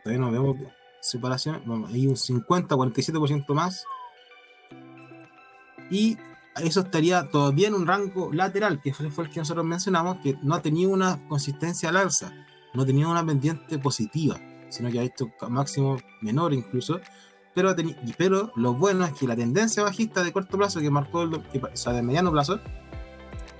[0.03, 0.57] Todavía no vemos
[1.01, 1.61] separación.
[1.87, 3.85] hay un 50, 47% más.
[5.89, 6.17] Y
[6.61, 10.55] eso estaría todavía en un rango lateral, que fue el que nosotros mencionamos, que no
[10.55, 12.31] ha tenido una consistencia al alza,
[12.73, 14.39] no tenía una pendiente positiva,
[14.69, 16.99] sino que ha visto máximo menor incluso.
[17.55, 17.75] Pero,
[18.17, 21.41] pero lo bueno es que la tendencia bajista de corto plazo que marcó, o
[21.73, 22.59] sea, de mediano plazo,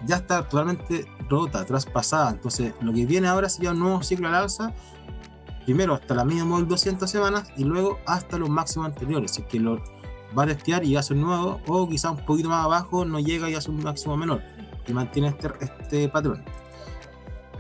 [0.06, 2.32] ya está totalmente rota, traspasada.
[2.32, 4.74] Entonces, lo que viene ahora sería un nuevo ciclo al alza,
[5.66, 9.32] primero hasta la mínima de 200 semanas y luego hasta los máximos anteriores.
[9.32, 9.82] Así que lo,
[10.38, 13.50] va a testear y hace un nuevo, o quizá un poquito más abajo no llega
[13.50, 14.42] y hace un máximo menor,
[14.88, 16.44] y mantiene este, este patrón.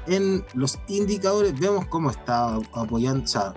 [0.05, 3.53] En los indicadores vemos cómo está apoyando, o sea,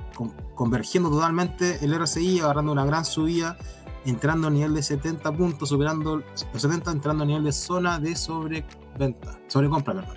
[0.54, 3.58] convergiendo totalmente el RSI, agarrando una gran subida,
[4.04, 8.14] entrando a nivel de 70 puntos, superando los 70, entrando a nivel de zona de
[8.14, 10.14] sobreventa, sobrecompra, perdón.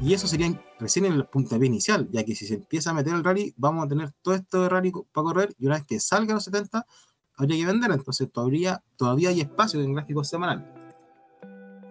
[0.00, 2.94] Y eso sería recién en el punto de inicial, ya que si se empieza a
[2.94, 5.84] meter el rally, vamos a tener todo esto de rally para correr, y una vez
[5.86, 6.86] que salga a los 70,
[7.40, 10.74] habría que vender, entonces todavía, todavía hay espacio en gráfico semanal.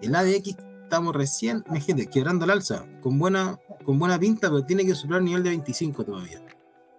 [0.01, 4.85] El ADX estamos recién, imagínate, quebrando el alza, con buena, con buena pinta, pero tiene
[4.85, 6.39] que superar el nivel de 25 todavía.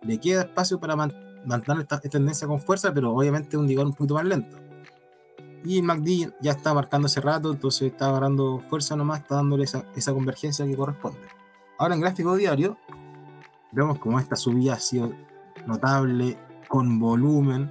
[0.03, 4.15] Le queda espacio para mantener esta, tendencia con fuerza, pero obviamente un indicador un poquito
[4.15, 4.57] más lento.
[5.65, 9.65] Y el MACD ya está marcando ese rato, entonces está agarrando fuerza nomás, está dándole
[9.65, 11.21] esa, esa convergencia que corresponde.
[11.79, 12.79] Ahora en gráfico diario,
[13.71, 15.13] vemos como esta subida ha sido
[15.67, 16.37] notable,
[16.69, 17.71] con volumen,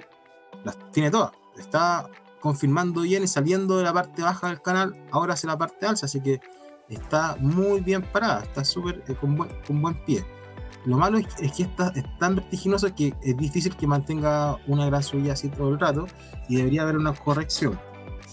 [0.63, 1.31] las tiene todas.
[1.57, 5.85] Está confirmando bien y saliendo de la parte baja del canal, ahora hacia la parte
[5.85, 6.39] alta, así que
[6.87, 10.25] está muy bien parada, está súper eh, con, buen, buen pie.
[10.85, 15.03] Lo malo es, que está, es tan vertiginoso que es difícil que mantenga una gran
[15.03, 16.07] subida así todo el rato
[16.47, 17.77] y debería haber una corrección.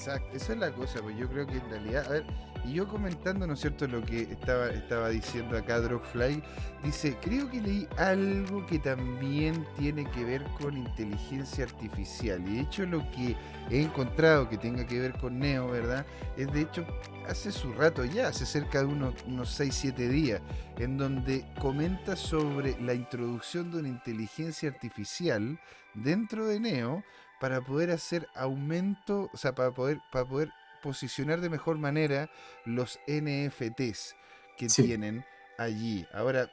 [0.07, 2.27] Exacto, esa es la cosa, pues yo creo que en realidad, a ver,
[2.65, 6.45] y yo comentando, ¿no es cierto?, lo que estaba, estaba diciendo acá Drogfly,
[6.85, 12.41] dice, creo que leí algo que también tiene que ver con inteligencia artificial.
[12.47, 13.35] Y de hecho lo que
[13.69, 16.07] he encontrado que tenga que ver con Neo, ¿verdad?
[16.37, 16.87] Es de hecho
[17.29, 20.41] hace su rato ya, hace cerca de unos, unos 6-7 días,
[20.79, 25.59] en donde comenta sobre la introducción de una inteligencia artificial
[25.95, 27.03] dentro de Neo
[27.41, 30.51] para poder hacer aumento, o sea, para poder, para poder
[30.83, 32.31] posicionar de mejor manera
[32.65, 34.15] los NFTs
[34.57, 34.85] que Sí.
[34.85, 35.25] tienen
[35.59, 36.07] allí.
[36.13, 36.51] Ahora,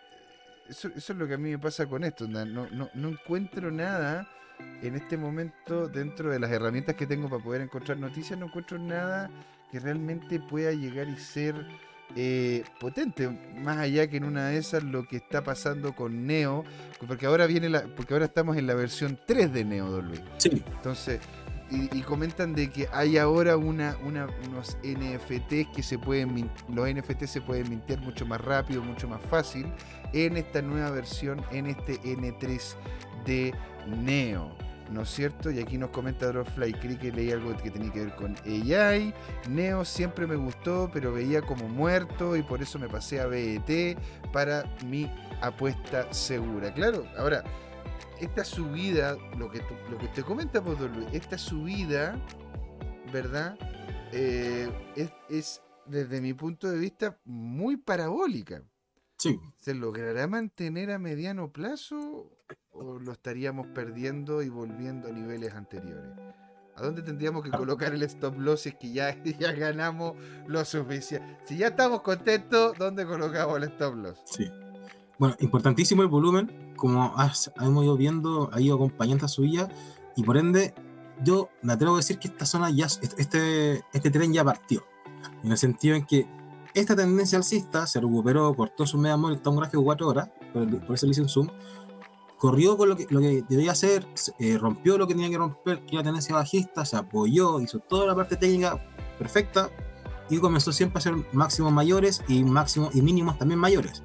[0.68, 2.28] eso, eso es lo que a mí me pasa con esto.
[2.28, 4.28] No, no, no encuentro nada
[4.82, 8.78] en este momento dentro de las herramientas que tengo para poder encontrar noticias, no encuentro
[8.78, 9.30] nada
[9.72, 11.56] que realmente pueda llegar y ser
[12.16, 13.30] eh, potente,
[13.60, 16.64] más allá que en una de esas lo que está pasando con Neo,
[17.08, 20.22] porque ahora viene la, porque ahora estamos en la versión 3 de Neo, Don Luis.
[20.38, 21.20] Sí, Entonces,
[21.72, 26.88] y, y comentan de que hay ahora una, una- unos NFTs que se pueden, los
[26.88, 29.66] NFTs se pueden mintear mucho más rápido, mucho más fácil
[30.14, 32.76] en esta nueva versión, en este N3
[33.26, 33.54] de
[33.88, 34.56] Neo.
[34.94, 35.50] ¿No es cierto?
[35.50, 39.12] Y aquí nos comenta Dropfly, creí que leí algo que tenía que ver con AI.
[39.50, 43.98] Neo siempre me gustó, pero veía como muerto y por eso me pasé a BET
[44.32, 45.10] para mi
[45.42, 46.72] apuesta segura.
[46.76, 47.44] Claro, ahora,
[48.20, 52.16] esta subida, lo que, lo que te comenta pues, Luis, esta subida,
[53.12, 53.58] ¿verdad?
[54.12, 54.70] Eh,
[55.28, 58.62] es, desde mi punto de vista, muy parabólica.
[59.18, 59.40] Sí.
[59.60, 62.30] ¿Se logrará mantener a mediano plazo
[62.72, 66.12] o lo estaríamos perdiendo y volviendo a niveles anteriores?
[66.76, 67.58] ¿A dónde tendríamos que Ah.
[67.58, 70.14] colocar el stop loss si es que ya, ya ganamos
[70.48, 71.38] lo suficiente?
[71.46, 74.20] Si ya estamos contentos, ¿dónde colocamos el stop loss?
[74.26, 74.50] Sí.
[75.20, 79.70] Bueno, importantísimo el volumen, como has- hemos ido viendo, ha ido acompañando a su vida,
[80.16, 80.74] y por ende,
[81.24, 84.84] yo me atrevo a decir que esta zona ya, este, este tren ya partió,
[85.44, 86.26] en el sentido en que
[86.74, 90.30] esta tendencia alcista se recuperó, cortó su media móvil, está un gráfico de 4 horas,
[90.52, 91.50] por, por eso le hice un zoom,
[92.38, 94.06] corrió con lo que, lo que debía hacer,
[94.40, 97.80] eh, rompió lo que tenía que romper, que era la tendencia bajista, se apoyó, hizo
[97.80, 98.86] toda la parte técnica
[99.18, 99.70] perfecta,
[100.30, 104.04] y comenzó siempre a hacer máximos mayores y máximos y mínimos también mayores.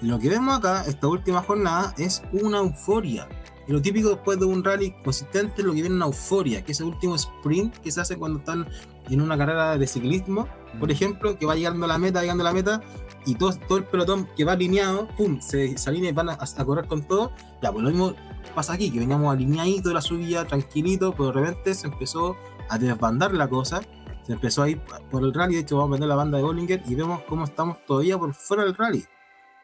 [0.00, 3.28] Y lo que vemos acá, esta última jornada, es una euforia.
[3.66, 6.72] Y lo típico después de un rally consistente, lo que viene es una euforia, que
[6.72, 8.66] es el último sprint que se hace cuando están
[9.10, 10.48] en una carrera de ciclismo,
[10.78, 12.82] por ejemplo, que va llegando a la meta, llegando a la meta,
[13.26, 16.38] y todo, todo el pelotón que va alineado, pum, se, se alinea y van a,
[16.40, 17.32] a correr con todo.
[17.62, 18.14] Ya, pues lo mismo
[18.54, 22.36] pasa aquí, que veníamos alineadito la subida, tranquilito, pero de repente se empezó
[22.68, 23.82] a desbandar la cosa,
[24.22, 26.44] se empezó a ir por el rally, de hecho vamos a vender la banda de
[26.44, 29.06] Bollinger y vemos cómo estamos todavía por fuera del rally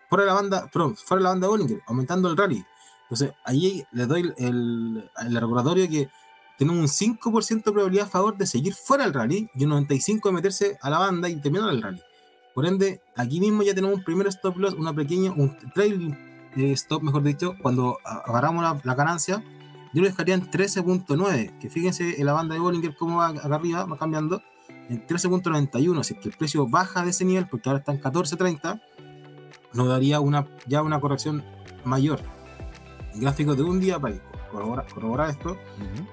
[0.08, 2.64] fuera de la banda, perdón, fuera de la banda de Bollinger, aumentando el rally.
[3.02, 6.08] Entonces, ahí les doy el, el recordatorio que
[6.58, 6.88] tenemos un
[7.18, 10.78] 5% de probabilidad a favor de seguir fuera del rally y un 95% de meterse
[10.80, 12.00] a la banda y terminar el rally.
[12.54, 16.12] Por ende, aquí mismo ya tenemos un primer stop loss, una pequeña, un trailing
[16.56, 19.42] eh, stop, mejor dicho, cuando a- agarramos la, ganancia,
[19.92, 23.52] yo lo dejaría en 13.9, que fíjense en la banda de Bollinger cómo va acá
[23.54, 24.40] arriba, va cambiando,
[24.88, 28.00] en 13.91, si es que el precio baja de ese nivel, porque ahora está en
[28.00, 28.80] 14.30,
[29.72, 31.44] nos daría una, ya una corrección
[31.84, 32.20] mayor.
[33.16, 34.14] Gráficos de un día para
[34.52, 36.06] corroborar, corroborar esto, Ujú.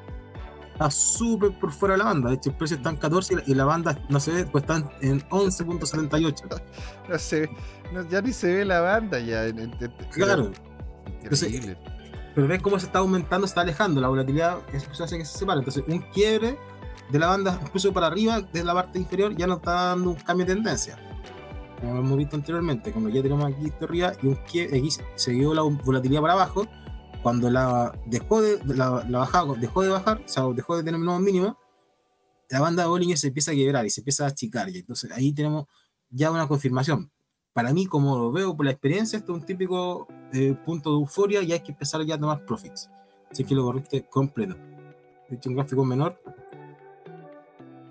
[0.73, 2.29] Está súper por fuera de la banda.
[2.29, 4.77] De hecho, el precio está en 14 y la- banda, no se ve, pues está
[5.01, 6.61] en 11.78.
[7.09, 7.49] No sé,
[7.93, 9.43] no, ya ni se ve la banda ya.
[10.11, 10.51] Claro,
[11.23, 11.77] Increíble.
[12.35, 14.01] pero ves cómo se está aumentando, se está alejando.
[14.01, 15.59] La volatilidad eso hace que se separe.
[15.59, 16.57] Entonces, un quiebre
[17.09, 20.15] de la banda, incluso para arriba, de la parte inferior, ya nos está dando un
[20.15, 20.97] cambio de tendencia.
[21.79, 25.31] Como hemos visto anteriormente, como ya tenemos aquí arriba y un quiebre, aquí se- se
[25.31, 26.65] dio la volatilidad para abajo.
[27.23, 30.99] Cuando la dejó de, la, la bajada dejó de bajar, o sea, dejó de tener
[30.99, 31.55] nuevos mínimos,
[32.49, 34.69] la banda de Bollinger se empieza a quebrar y se empieza a achicar.
[34.69, 35.65] Y entonces ahí tenemos
[36.09, 37.11] ya una confirmación.
[37.53, 40.95] Para mí, como lo veo por la experiencia, esto es un típico eh, punto de
[40.97, 42.89] euforia y hay que empezar ya a tomar profits.
[43.29, 44.55] Así que lo corriste completo.
[45.29, 46.19] De hecho, un gráfico menor,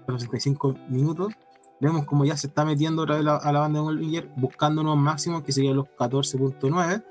[0.07, 1.33] 65 minutos.
[1.81, 4.83] Vemos como ya se está metiendo otra vez la- a la banda de Bollinger, buscando
[4.83, 7.03] unos máximos que serían los 14.9,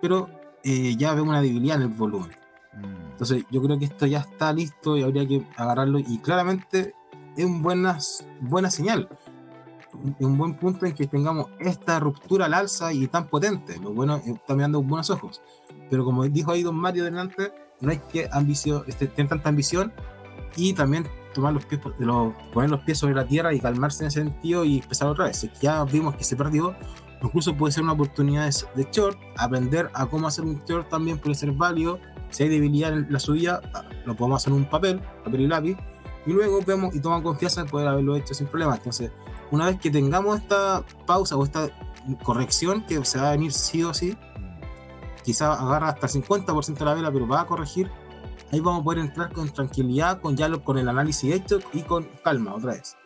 [0.00, 0.30] pero
[0.64, 2.30] eh, ya vemos una debilidad en el volumen.
[2.74, 3.10] Mm.
[3.12, 6.94] Entonces yo creo que esto ya está listo y habría que agarrarlo y claramente
[7.36, 7.98] es una buena,
[8.40, 9.08] buena señal.
[10.18, 13.78] Un, buen punto en que tengamos esta ruptura al alza y tan potente.
[13.78, 15.40] Lo bueno, eh, está mirando con buenos ojos.
[15.88, 19.92] Pero como dijo ahí Don Mario delante, no hay que ambicio, este, tener tanta ambición
[20.56, 24.08] y también tomar los pies, los- poner los pies sobre la tierra y calmarse en
[24.08, 25.48] ese sentido y empezar otra vez.
[25.60, 26.74] Ya vimos que se perdió,
[27.24, 31.18] incluso puede ser una oportunidad de, de short, aprender a cómo hacer un short también
[31.18, 31.98] puede ser válido.
[32.30, 35.46] Si hay debilidad en la subida, ah, lo podemos hacer en un papel, papel y
[35.46, 35.76] lápiz,
[36.26, 38.76] y luego vemos y toman confianza en poder haberlo hecho sin problema.
[38.76, 39.10] Entonces,
[39.50, 41.68] una vez que tengamos esta pausa o esta
[42.22, 44.16] corrección que se va a venir sí o sí,
[45.22, 47.90] quizá agarra hasta el 50% de la vela, pero va a corregir,
[48.52, 52.08] ahí vamos a poder entrar con tranquilidad, con ya con el análisis hecho y con
[52.22, 52.96] calma otra vez.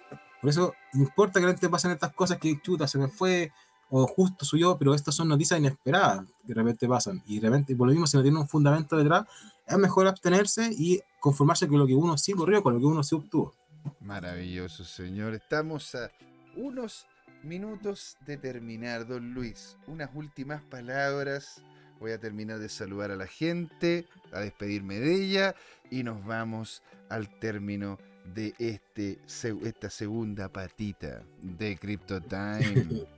[0.41, 3.53] Por eso, no importa que repente pasen estas cosas que chuta, se me fue,
[3.91, 7.23] o justo subió, pero estas son noticias inesperadas que de repente pasan.
[7.27, 9.27] Y de repente, por lo mismo, si no tiene un fundamento detrás,
[9.67, 13.03] es mejor abstenerse y conformarse con lo que uno sí corrió, con lo que uno
[13.03, 13.55] sí obtuvo.
[14.01, 15.35] Maravilloso, señor.
[15.35, 16.11] Estamos a
[16.57, 17.07] unos
[17.43, 19.77] minutos de terminar, don Luis.
[19.87, 21.63] Unas últimas palabras.
[22.01, 25.55] Voy a terminar de saludar a la gente, a despedirme de ella
[25.91, 27.99] y nos vamos al término
[28.35, 29.19] de este,
[29.65, 33.07] esta segunda patita de Crypto Time.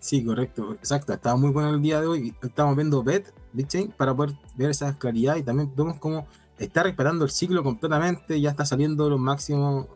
[0.00, 1.12] Sí, correcto, exacto.
[1.12, 2.34] Estaba muy bueno el día de hoy.
[2.42, 6.26] Estamos viendo BET, BitChain, para poder ver esa claridad y también vemos cómo
[6.56, 8.40] está respetando el ciclo completamente.
[8.40, 9.86] Ya está saliendo los máximos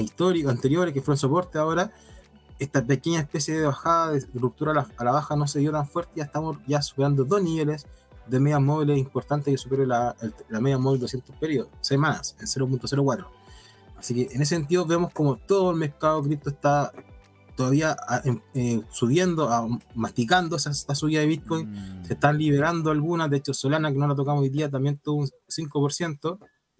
[0.00, 1.92] históricos anteriores que fueron soporte ahora.
[2.58, 6.12] Esta pequeña especie de bajada, de ruptura a la, baja no se dio tan fuerte.
[6.16, 7.86] Ya estamos ya superando dos niveles
[8.26, 10.16] de medias móviles importantes que supere la,
[10.48, 13.26] la media móvil 200 periodos, semanas, en 0.04.
[13.96, 16.92] Así que en ese sentido vemos como todo el mercado cripto está
[17.56, 21.70] todavía ah, em, eh, subiendo, ah, masticando esa, subida de Bitcoin.
[21.70, 22.04] Mm.
[22.04, 23.30] Se están liberando algunas.
[23.30, 26.38] De hecho, Solana, que no la tocamos hoy día, también tuvo un 5%.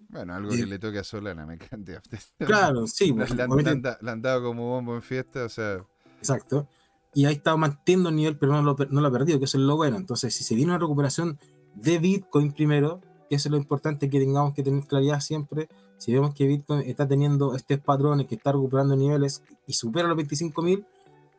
[0.08, 2.00] Bueno, algo que le toque a Solana, me encanta.
[2.38, 3.12] Claro, sí.
[3.12, 5.84] La, han dado como bombo en fiesta, o sea.
[6.18, 6.68] Exacto.
[7.14, 9.58] Y ahí está manteniendo el nivel, pero no lo, no lo ha perdido, que eso
[9.58, 9.96] es lo bueno.
[9.96, 11.38] Entonces, si se viene una recuperación
[11.74, 15.68] de Bitcoin primero, que eso es lo importante que tengamos que tener claridad siempre,
[15.99, 20.16] si vemos que Bitcoin está teniendo estos patrones, que está recuperando niveles y supera los
[20.16, 20.86] 25.000,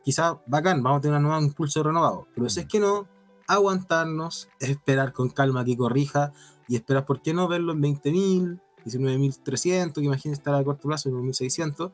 [0.04, 2.28] quizás bacán, vamos a tener un nuevo impulso renovado.
[2.34, 3.08] Pero si es que no,
[3.48, 6.34] aguantarnos, esperar con calma que corrija
[6.68, 11.10] y esperar, ¿por qué no verlo en 20.000, 19.300, que imagínense estar a corto plazo
[11.10, 11.92] en 1.600,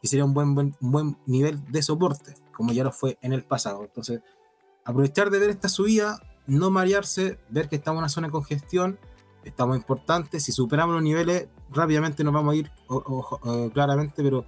[0.00, 3.32] que sería un buen, buen, un buen nivel de soporte, como ya lo fue en
[3.32, 3.82] el pasado.
[3.84, 4.20] Entonces,
[4.84, 8.98] aprovechar de ver esta subida, no marearse, ver que estamos en una zona de congestión
[9.44, 10.44] estamos importantes.
[10.44, 12.70] Si superamos los niveles, rápidamente nos vamos a ir
[13.72, 14.44] claramente, pero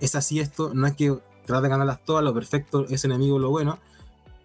[0.00, 0.72] es así esto.
[0.74, 3.78] No es que trate de ganarlas todas, lo perfecto es enemigo lo bueno.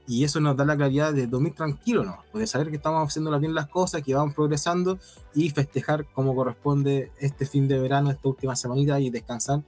[0.10, 2.24] Y eso nos da la claridad de dormir tranquilo, ¿no?
[2.34, 5.00] De saber que estamos haciendo bien las cosas, que vamos progresando
[5.36, 9.64] y festejar como corresponde este fin de verano, esta última semanita y descansar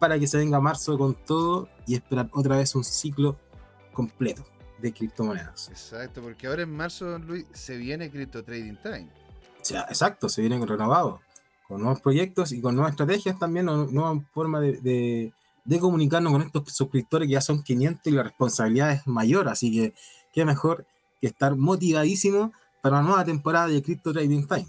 [0.00, 3.36] para que se venga marzo con todo y esperar otra vez un ciclo
[3.92, 4.44] completo
[4.80, 5.68] de criptomonedas.
[5.68, 9.08] Exacto, porque ahora en marzo, Luis, se viene Crypto Trading Time
[9.88, 11.20] exacto, se vienen renovados,
[11.68, 15.32] con nuevos proyectos y con nuevas estrategias también, nuevas formas de,
[15.80, 19.94] comunicarnos con estos suscriptores que ya son 500 y la responsabilidad es mayor, así que
[20.32, 20.86] qué mejor
[21.20, 22.52] que estar motivadísimo
[22.82, 24.66] para una nueva temporada de Crypto Trading Time.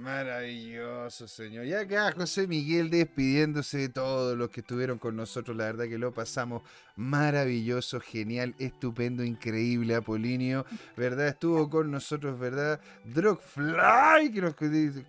[0.00, 1.66] Maravilloso, señor.
[1.66, 5.54] Y acá José Miguel despidiéndose de todos los que estuvieron con nosotros.
[5.54, 6.62] La verdad que lo pasamos
[6.96, 10.64] maravilloso, genial, estupendo, increíble, Apolinio.
[10.96, 11.28] ¿Verdad?
[11.28, 12.80] Estuvo con nosotros, ¿verdad?
[13.04, 14.54] Drogfly, que nos,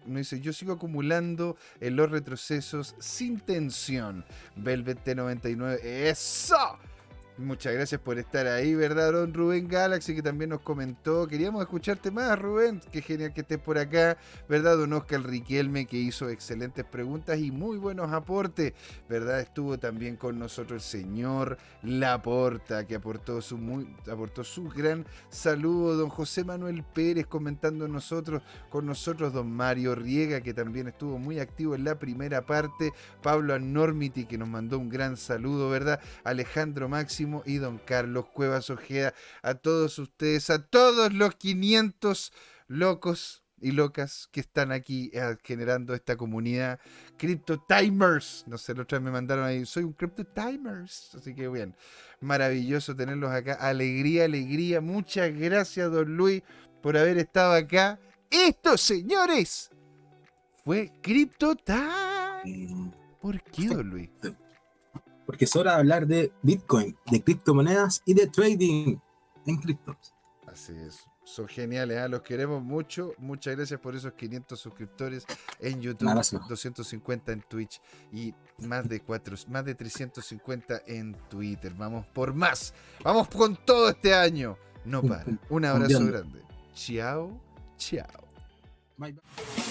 [0.05, 4.25] dice, yo sigo acumulando en los retrocesos sin tensión.
[4.57, 6.77] Velvet T99, eso.
[7.37, 11.27] Muchas gracias por estar ahí, ¿verdad, don Rubén Galaxy, que también nos comentó.
[11.27, 12.81] Queríamos escucharte más, Rubén.
[12.91, 14.17] Qué genial que estés por acá,
[14.49, 14.77] ¿verdad?
[14.77, 18.73] Don Oscar Riquelme, que hizo excelentes preguntas y muy buenos aportes,
[19.09, 19.39] ¿verdad?
[19.39, 25.95] Estuvo también con nosotros el señor Laporta, que aportó su, muy, aportó su gran saludo.
[25.95, 31.39] Don José Manuel Pérez comentando nosotros, con nosotros, don Mario Riega, que también estuvo muy
[31.39, 32.91] activo en la primera parte.
[33.23, 36.01] Pablo Anormity, que nos mandó un gran saludo, ¿verdad?
[36.23, 42.33] Alejandro Máximo y don Carlos Cuevas Ojeda, a todos ustedes, a todos los 500
[42.67, 46.79] locos y locas que están aquí eh, generando esta comunidad.
[47.17, 51.33] Crypto Timers, no sé, la otra vez me mandaron ahí, soy un Crypto Timers, así
[51.35, 51.75] que bien,
[52.19, 56.41] maravilloso tenerlos acá, alegría, alegría, muchas gracias don Luis
[56.81, 57.99] por haber estado acá.
[58.29, 59.69] Esto, señores,
[60.63, 62.91] fue Crypto Time.
[63.21, 64.09] ¿Por qué, don Luis?
[65.31, 68.97] Porque es hora de hablar de Bitcoin, de criptomonedas y de trading
[69.45, 70.13] en criptos.
[70.45, 71.05] Así es.
[71.23, 72.09] Son geniales, ¿eh?
[72.09, 73.13] los queremos mucho.
[73.17, 75.25] Muchas gracias por esos 500 suscriptores
[75.61, 76.09] en YouTube,
[76.49, 78.33] 250 en Twitch y
[78.67, 81.73] más de, 4, más de 350 en Twitter.
[81.77, 82.73] Vamos por más.
[83.01, 84.57] Vamos con todo este año.
[84.83, 85.23] No para.
[85.49, 86.41] Un abrazo grande.
[86.73, 87.39] Chao,
[87.77, 88.27] chao.
[88.97, 89.70] Bye, bye.